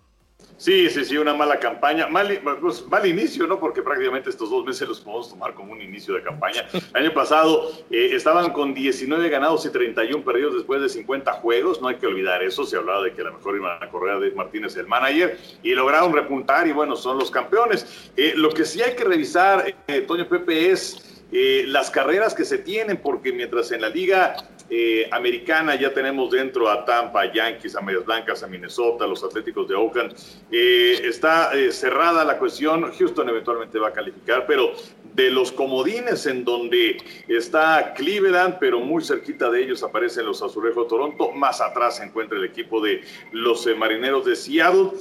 [0.58, 2.08] Sí, sí, sí, una mala campaña.
[2.08, 3.60] Mal, pues, mal inicio, ¿no?
[3.60, 6.66] Porque prácticamente estos dos meses los podemos tomar como un inicio de campaña.
[6.95, 11.80] El año pasado eh, estaban con 19 ganados y 31 perdidos después de 50 juegos.
[11.80, 12.66] No hay que olvidar eso.
[12.66, 15.38] Se hablaba de que a lo mejor iban a correr a Dave Martínez, el manager,
[15.62, 18.12] y lograron repuntar y bueno, son los campeones.
[18.18, 22.58] Eh, lo que sí hay que revisar, eh, Toño Pepe, es las carreras que se
[22.58, 24.36] tienen, porque mientras en la liga
[24.70, 29.68] eh, americana ya tenemos dentro a Tampa, Yankees, a Medias Blancas, a Minnesota, los Atléticos
[29.70, 30.14] de Oakland.
[30.52, 32.92] Eh, está eh, cerrada la cuestión.
[32.92, 34.74] Houston eventualmente va a calificar, pero
[35.14, 36.98] de los comodines en donde
[37.30, 41.32] está Cleveland, pero muy cerquita de ellos aparecen los Azulejos de Toronto.
[41.32, 43.02] Más atrás se encuentra el equipo de
[43.32, 44.92] los Marineros de Seattle.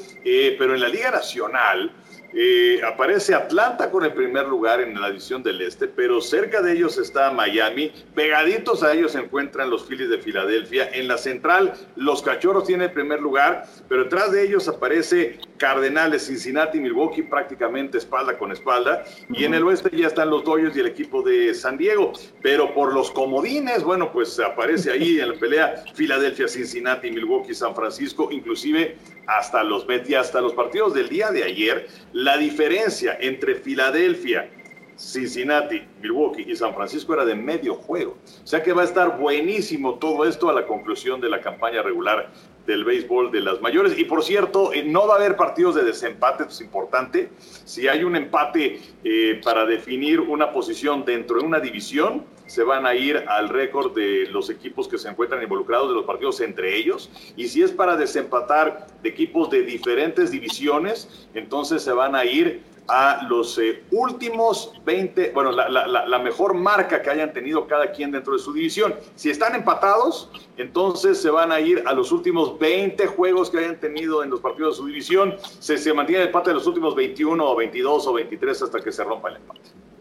[0.58, 1.92] pero en la Liga Nacional.
[2.38, 6.74] Eh, aparece Atlanta con el primer lugar en la división del Este, pero cerca de
[6.74, 7.90] ellos está Miami.
[8.14, 10.90] Pegaditos a ellos se encuentran los Phillies de Filadelfia.
[10.92, 16.26] En la central, los Cachorros tienen el primer lugar, pero detrás de ellos aparece Cardenales,
[16.26, 19.04] Cincinnati, Milwaukee, prácticamente espalda con espalda.
[19.30, 22.12] Y en el oeste ya están los Dodgers y el equipo de San Diego.
[22.42, 27.74] Pero por los comodines, bueno, pues aparece ahí en la pelea Filadelfia, Cincinnati, Milwaukee, San
[27.74, 28.96] Francisco, inclusive
[29.26, 31.88] hasta los Mets y hasta los partidos del día de ayer.
[32.12, 34.50] La diferencia entre Filadelfia,
[34.96, 38.16] Cincinnati, Milwaukee y San Francisco era de medio juego.
[38.42, 41.82] O sea que va a estar buenísimo todo esto a la conclusión de la campaña
[41.82, 42.30] regular
[42.66, 43.98] del béisbol de las mayores.
[43.98, 47.30] Y por cierto, eh, no va a haber partidos de desempate, es importante.
[47.64, 52.86] Si hay un empate eh, para definir una posición dentro de una división, se van
[52.86, 56.76] a ir al récord de los equipos que se encuentran involucrados de los partidos entre
[56.76, 57.10] ellos.
[57.36, 62.62] Y si es para desempatar de equipos de diferentes divisiones, entonces se van a ir
[62.88, 68.32] a los eh, últimos 20, bueno, la, mejor marca que hayan tenido cada quien dentro
[68.32, 68.94] de su división.
[69.14, 73.78] Si están empatados, entonces se van a ir a los últimos 20 juegos que hayan
[73.78, 75.36] tenido en los partidos de su división.
[75.60, 78.92] Se, se mantiene el empate de los últimos 21 o 22 o 23 hasta que
[78.92, 79.60] se rompa el empate.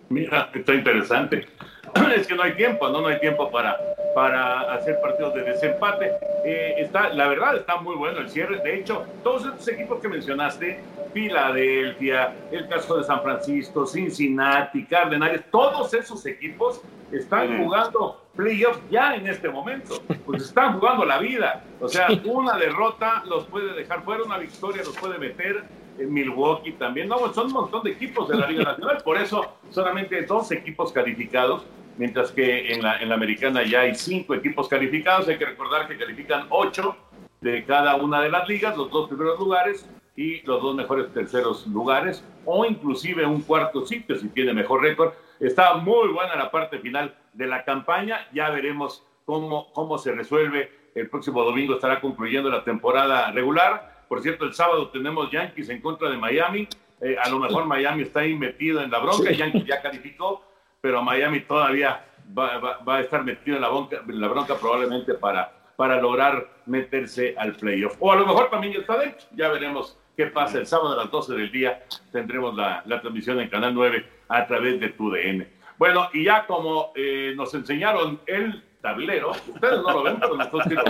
[0.10, 1.48] Mira, está interesante.
[2.16, 3.02] es que no hay tiempo, ¿no?
[3.02, 3.80] No hay tiempo para,
[4.14, 6.12] para hacer partidos de desempate.
[6.44, 8.60] Eh, está, la verdad, está muy bueno el cierre.
[8.60, 10.80] De hecho, todos estos equipos que mencionaste,
[11.14, 16.82] Filadelfia, el caso de San Francisco, Cincinnati, Cardenales, todos esos equipos
[17.12, 20.02] están jugando playoffs ya en este momento.
[20.26, 21.64] Pues están jugando la vida.
[21.80, 25.64] O sea, una derrota los puede dejar fuera, una victoria los puede meter
[25.98, 27.08] en Milwaukee también.
[27.08, 30.92] No, son un montón de equipos de la Liga Nacional, por eso solamente dos equipos
[30.92, 31.64] calificados
[31.98, 35.28] mientras que en la, en la americana ya hay cinco equipos calificados.
[35.28, 36.98] Hay que recordar que califican ocho
[37.42, 41.68] de cada una de las ligas, los dos primeros lugares y los dos mejores terceros
[41.68, 45.14] lugares, o inclusive un cuarto sitio si tiene mejor récord.
[45.40, 48.28] Está muy buena la parte final de la campaña.
[48.34, 50.72] Ya veremos cómo, cómo se resuelve.
[50.96, 54.06] El próximo domingo estará concluyendo la temporada regular.
[54.08, 56.70] Por cierto, el sábado tenemos Yankees en contra de Miami.
[57.02, 59.30] Eh, a lo mejor Miami está ahí metido en la bronca.
[59.32, 60.42] Yankees ya calificó
[60.86, 62.06] pero Miami todavía
[62.38, 67.56] va, a estar metido en la, bronca, la bronca probablemente para, para lograr meterse al
[67.56, 67.96] playoff.
[68.00, 69.26] O a lo mejor también ya está dentro.
[69.32, 70.60] Ya veremos qué pasa.
[70.60, 74.80] El sábado a las 12 del día tendremos la, transmisión en Canal 9 a través
[74.80, 75.48] de TUDN.
[75.80, 80.66] Bueno, y ya como eh, nos enseñaron el tablero, ustedes no lo ven, pero nosotros
[80.70, 80.84] sí lo.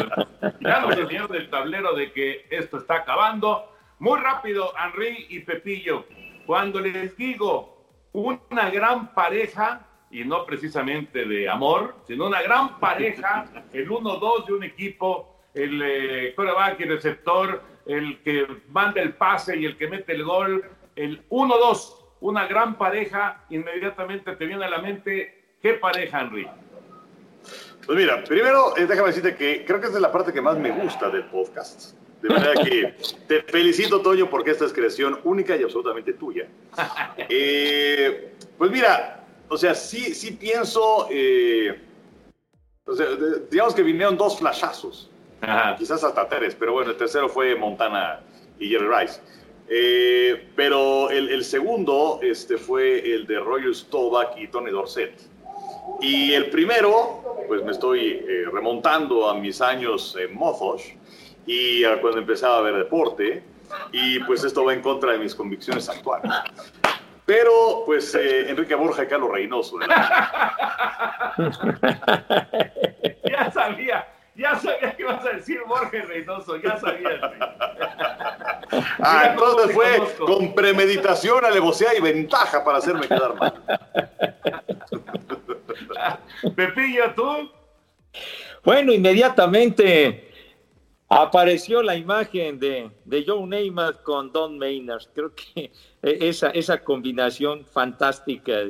[0.60, 3.72] Ya nos enseñaron el tablero de que esto está acabando.
[4.00, 6.04] Muy rápido, Henry y Pepillo.
[6.46, 7.75] Cuando les digo
[8.16, 14.54] una gran pareja, y no precisamente de amor, sino una gran pareja, el 1-2 de
[14.54, 19.88] un equipo, el eh, coreback y receptor, el que manda el pase y el que
[19.88, 20.64] mete el gol,
[20.96, 26.48] el 1-2, una gran pareja, inmediatamente te viene a la mente, ¿qué pareja, Henry?
[27.86, 30.58] Pues mira, primero eh, déjame decirte que creo que esa es la parte que más
[30.58, 31.96] me gusta del podcast.
[32.22, 32.96] De manera que
[33.28, 36.48] te felicito, Toño, porque esta es creación única y absolutamente tuya.
[37.30, 41.80] Eh, pues mira, o sea, sí, sí pienso, eh,
[42.86, 43.08] o sea,
[43.50, 45.10] digamos que vinieron dos flashazos,
[45.78, 48.22] quizás hasta tres, pero bueno, el tercero fue Montana
[48.60, 49.22] y Jerry Rice.
[49.68, 55.20] Eh, pero el, el, segundo este, fue el de Roger Staubach y Tony Dorset.
[56.02, 58.20] Y el primero, pues me estoy
[58.52, 60.94] remontando a mis años en Mofosh,
[61.46, 63.44] y cuando empezaba a ver deporte,
[63.92, 66.32] y pues esto va en contra de mis convicciones actuales.
[67.26, 69.80] Pero, pues, eh, Enrique Borja y Carlos Reynoso.
[73.24, 77.20] ya sabía, ya sabía que ibas a decir Borja y Reynoso, ya sabía.
[79.00, 79.88] ah, entonces fue
[80.24, 83.56] con premeditación, alevosía y ventaja para hacerme quedar mal.
[86.56, 87.50] Pepillo, ¿tú?
[88.64, 90.32] Bueno, inmediatamente
[91.18, 95.04] Apareció la imagen de, de Joe Neymar con Don Maynard.
[95.14, 98.66] Creo que esa, esa combinación fantástica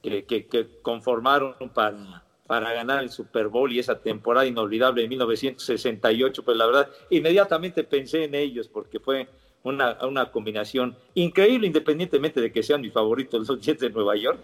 [0.00, 6.44] que, que, conformaron para, para ganar el Super Bowl y esa temporada inolvidable de 1968,
[6.44, 9.26] pues la verdad, inmediatamente pensé en ellos porque fue
[9.64, 14.38] una, una combinación increíble, independientemente de que sean mis favoritos los Jets de Nueva York.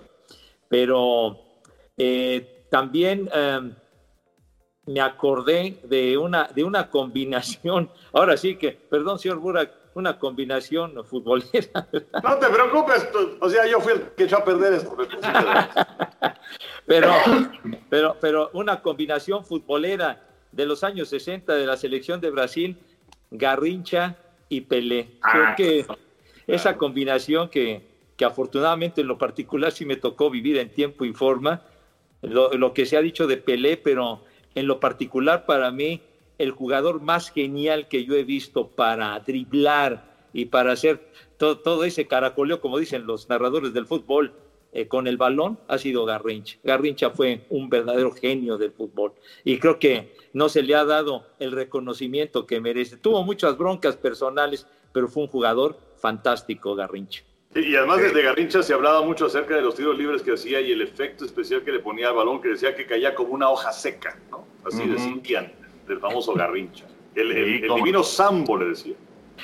[0.68, 1.38] Pero
[1.96, 3.30] eh, también...
[3.32, 3.74] Eh,
[4.87, 11.05] me acordé de una, de una combinación, ahora sí que, perdón, señor Burak, una combinación
[11.05, 11.89] futbolera.
[12.22, 13.09] No te preocupes,
[13.41, 14.97] o sea, yo fui el que echó a perder esto.
[16.87, 17.12] pero,
[17.89, 20.20] pero, pero una combinación futbolera
[20.51, 22.76] de los años 60 de la selección de Brasil,
[23.30, 24.16] Garrincha
[24.49, 25.11] y Pelé.
[25.20, 25.87] Creo ah, que
[26.49, 31.12] esa combinación que, que afortunadamente en lo particular sí me tocó vivir en tiempo y
[31.12, 31.62] forma,
[32.22, 34.22] lo, lo que se ha dicho de Pelé, pero
[34.55, 36.00] en lo particular para mí,
[36.38, 42.07] el jugador más genial que yo he visto para driblar y para hacer todo, ese
[42.07, 44.32] caracoleo, como dicen los narradores del fútbol,
[44.72, 46.59] eh, con el balón ha sido Garrincha.
[46.64, 49.12] Garrincha fue un verdadero genio del fútbol
[49.44, 52.96] y creo que no se le ha dado el reconocimiento que merece.
[52.96, 57.22] Tuvo muchas broncas personales, pero fue un jugador fantástico, Garrincha.
[57.55, 60.72] Y además desde Garrincha se hablaba mucho acerca de los tiros libres que hacía y
[60.72, 63.72] el efecto especial que le ponía al balón, que decía que caía como una hoja
[63.72, 64.46] seca, ¿no?
[64.64, 65.52] así decían,
[65.86, 66.86] del famoso Garrincha.
[67.14, 68.94] El, divino Sambo le decía.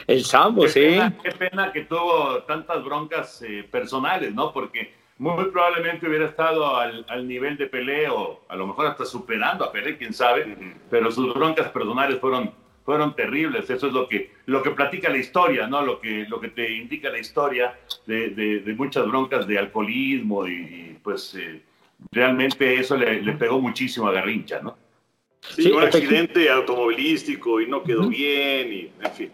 [0.07, 0.99] El Sambo, sí.
[1.23, 4.53] qué pena que tuvo tantas broncas eh, personales, ¿no?
[4.53, 9.65] Porque muy probablemente hubiera estado al, nivel de Pelé o a lo mejor hasta superando
[9.65, 10.57] a Pelé, quién sabe,
[10.89, 12.53] pero sus broncas personales fueron,
[12.91, 13.71] fueron terribles.
[13.71, 15.81] Eso es lo que, lo que platica la historia, ¿no?
[15.81, 20.99] Lo que, lo que te indica la historia de, de, muchas broncas de alcoholismo y,
[21.01, 21.63] pues eh,
[22.11, 24.77] realmente eso le, le, pegó muchísimo a Garrincha, ¿no?
[25.41, 29.31] Sí, un accidente automovilístico y no quedó bien, y en fin.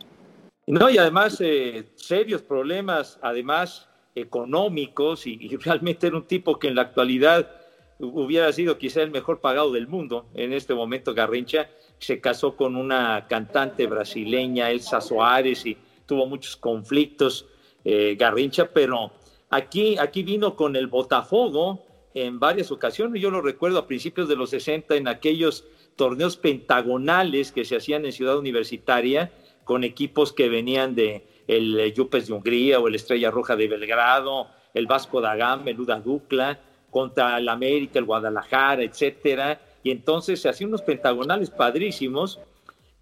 [0.66, 6.74] No, y además eh, serios problemas, además económicos, y, realmente era un tipo que en
[6.74, 7.55] la actualidad
[7.98, 10.26] hubiera sido quizá el mejor pagado del mundo.
[10.34, 11.68] En este momento Garrincha
[11.98, 15.76] se casó con una cantante brasileña, Elsa Soares, y
[16.06, 17.46] tuvo muchos conflictos
[17.84, 19.12] eh, Garrincha, pero
[19.50, 21.84] aquí, aquí vino con el Botafogo
[22.14, 23.22] en varias ocasiones.
[23.22, 25.64] Yo lo recuerdo a principios de los 60 en aquellos
[25.96, 29.32] torneos pentagonales que se hacían en Ciudad Universitaria
[29.64, 34.48] con equipos que venían de el Yupes de Hungría o el Estrella Roja de Belgrado,
[34.74, 36.60] el Vasco da Gama, el Uda Ducla,
[36.96, 39.60] contra el América, el Guadalajara, etcétera.
[39.82, 42.40] Y entonces se hacían unos pentagonales padrísimos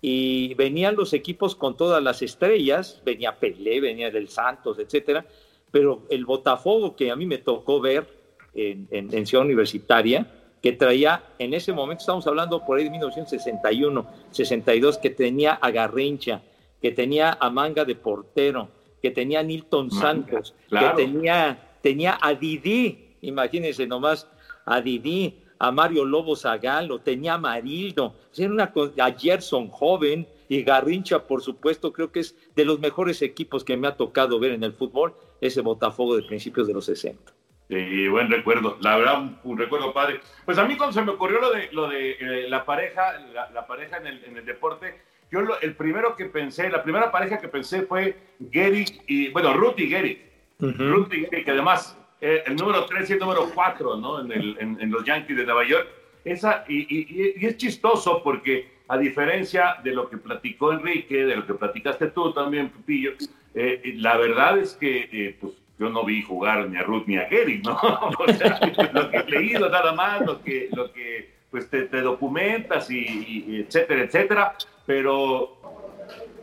[0.01, 5.25] y venían los equipos con todas las estrellas, venía Pelé, venía del Santos, etcétera.
[5.71, 8.09] Pero el Botafogo que a mí me tocó ver
[8.53, 10.27] en, en Ciudad Universitaria,
[10.61, 15.71] que traía, en ese momento estamos hablando por ahí de 1961, 62, que tenía a
[15.71, 16.43] Garrincha,
[16.83, 18.71] que tenía a Manga de portero,
[19.01, 24.29] que tenía a Nilton Santos, que tenía, tenía a Didi, imagínense nomás,
[24.65, 30.63] a Didi, a Mario Lobo Zagalo, tenía a Marildo, era una, a Gerson joven y
[30.63, 34.53] Garrincha, por supuesto, creo que es de los mejores equipos que me ha tocado ver
[34.53, 37.33] en el fútbol, ese Botafogo de principios de los 60.
[37.69, 40.21] Sí, buen recuerdo, la verdad, un, recuerdo padre.
[40.45, 43.67] Pues a mí cuando se me ocurrió lo de, lo de eh, la pareja, la,
[43.67, 45.01] pareja en el, en el, deporte,
[45.31, 49.79] yo el primero que pensé, la primera pareja que pensé fue Gary y, bueno, Ruth
[49.79, 50.23] y Gary.
[50.59, 54.21] Ruth y Gary, que además eh, el número 3 y el número 4, ¿no?
[54.21, 55.87] En, el, en, los Yankees de Nueva York.
[56.25, 61.37] Esa, y, y, y, es chistoso porque, a diferencia de lo que platicó Enrique, de
[61.37, 63.13] lo que platicaste tú también, Pupillo,
[63.55, 67.19] eh, la verdad es que eh, pues, yo no vi jugar ni a Ruth ni
[67.19, 67.75] a Gary, ¿no?
[68.19, 68.59] o sea,
[68.95, 74.03] lo que he leído nada más, lo que, lo que pues te, documentas y, etcétera,
[74.03, 74.57] etcétera,
[74.87, 75.59] pero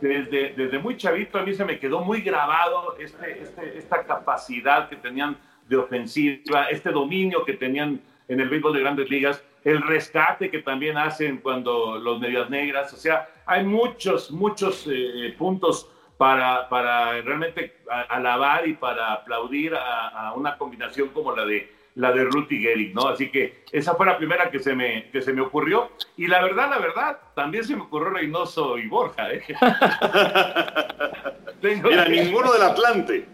[0.00, 4.88] desde, desde muy chavito a mí se me quedó muy grabado este, este, esta capacidad
[4.88, 5.36] que tenían
[5.72, 10.58] de ofensiva, este dominio que tenían en el béisbol de grandes ligas, el rescate que
[10.60, 17.20] también hacen cuando los medias negras, o sea, hay muchos, muchos eh, puntos para, para
[17.22, 22.58] realmente alabar y para aplaudir a, una combinación como la de la de Ruth y
[22.58, 23.08] Gehrig, ¿no?
[23.08, 25.90] Así que esa fue la primera que se me, que se me ocurrió.
[26.16, 29.42] Y la verdad, la verdad, también se me ocurrió Reynoso y Borja, ¿eh?
[31.82, 33.26] Mira, ninguno del Atlante.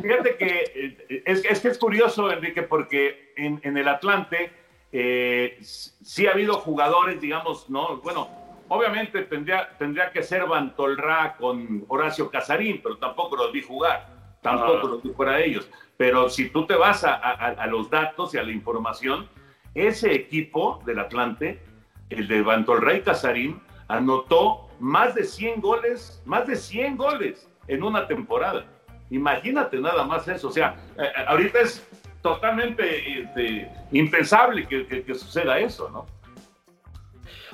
[0.00, 0.72] Fíjate que
[1.08, 4.52] eh, es, es, que es curioso, Enrique, porque en, en el Atlante
[4.92, 7.96] eh, sí ha habido jugadores, digamos, ¿no?
[7.98, 8.28] Bueno,
[8.68, 14.88] obviamente tendría, tendría que ser Bantolrá con Horacio Casarín, pero tampoco los vi jugar, tampoco
[14.88, 15.68] los vi fuera de ellos.
[15.96, 19.28] Pero si tú te vas a, a, los datos y a la información,
[19.74, 21.62] ese equipo del Atlante,
[22.10, 27.82] el de Bantolrá y Casarín, anotó más de 100 goles, más de 100 goles en
[27.82, 28.66] una temporada.
[29.12, 30.48] Imagínate nada más eso.
[30.48, 31.86] O sea, eh, eh, ahorita es
[32.22, 36.06] totalmente este, impensable que, suceda eso, ¿no?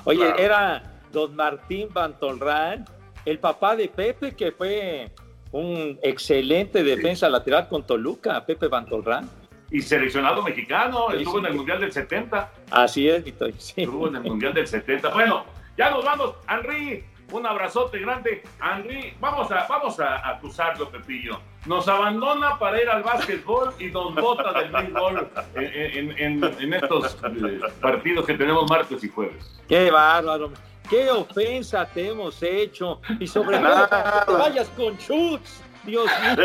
[0.04, 2.84] Oye, era don Martín Bantolrán,
[3.24, 5.11] el papá de Pepe, que fue
[5.50, 9.28] un excelente defensa lateral con Toluca, Pepe Bantolrán.
[9.70, 12.52] Y seleccionado mexicano, estuvo en el Mundial del 70.
[12.70, 13.46] Así es, Vito.
[13.46, 15.09] Estuvo en el Mundial del 70.
[15.09, 15.44] Bueno,
[15.76, 17.04] ya nos vamos, Henry.
[17.32, 18.42] Un abrazote grande.
[18.62, 24.14] Henry, vamos a, vamos a acusarlo, Pepillo nos abandona para ir al básquetbol y nos
[24.14, 29.60] bota del béisbol en, estos eh, partidos que tenemos martes y jueves.
[29.68, 30.50] Qué bárbaro.
[30.88, 33.00] Qué ofensa te hemos hecho.
[33.20, 33.88] Y sobre todo,
[34.26, 35.62] que vayas con chutes.
[35.84, 36.44] Dios mío.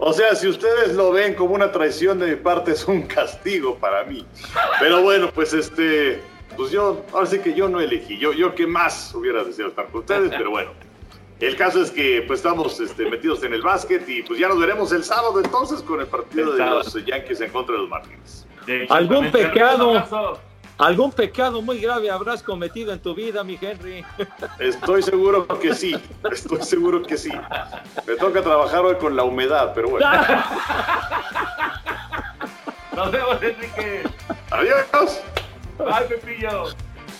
[0.00, 3.76] O sea, si ustedes lo ven como una traición de mi parte, es un castigo
[3.76, 4.26] para mí.
[4.78, 6.20] Pero bueno, pues este,
[6.58, 8.18] pues yo, ahora sí que yo no elegí.
[8.18, 10.72] Yo, yo que más hubiera deseado estar con ustedes, pero bueno.
[11.38, 14.58] El caso es que pues estamos este, metidos en el básquet y pues ya nos
[14.58, 18.44] veremos el sábado entonces con el partido de los Yankees en contra de los Martins.
[18.88, 20.40] ¿Algún pecado?
[20.78, 24.04] ¿Algún pecado muy grave habrás cometido en tu vida, mi Henry?
[24.58, 25.94] Estoy seguro que sí,
[26.30, 27.30] estoy seguro que sí.
[28.04, 30.06] Me toca trabajar hoy con la humedad, pero bueno.
[32.96, 34.02] Nos vemos, Enrique.
[34.50, 35.20] Adiós.
[35.78, 36.64] Bye, Pepillo.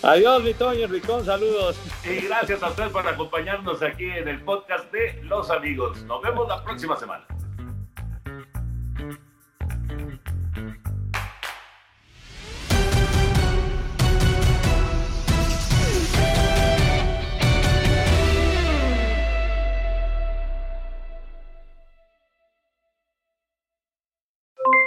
[0.02, 1.76] Adiós, mi Toño Ricón, saludos.
[2.04, 6.02] Y gracias a ustedes por acompañarnos aquí en el podcast de Los Amigos.
[6.04, 7.24] Nos vemos la próxima semana.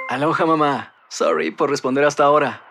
[0.10, 0.94] Aloha mamá.
[1.08, 2.71] Sorry por responder hasta ahora.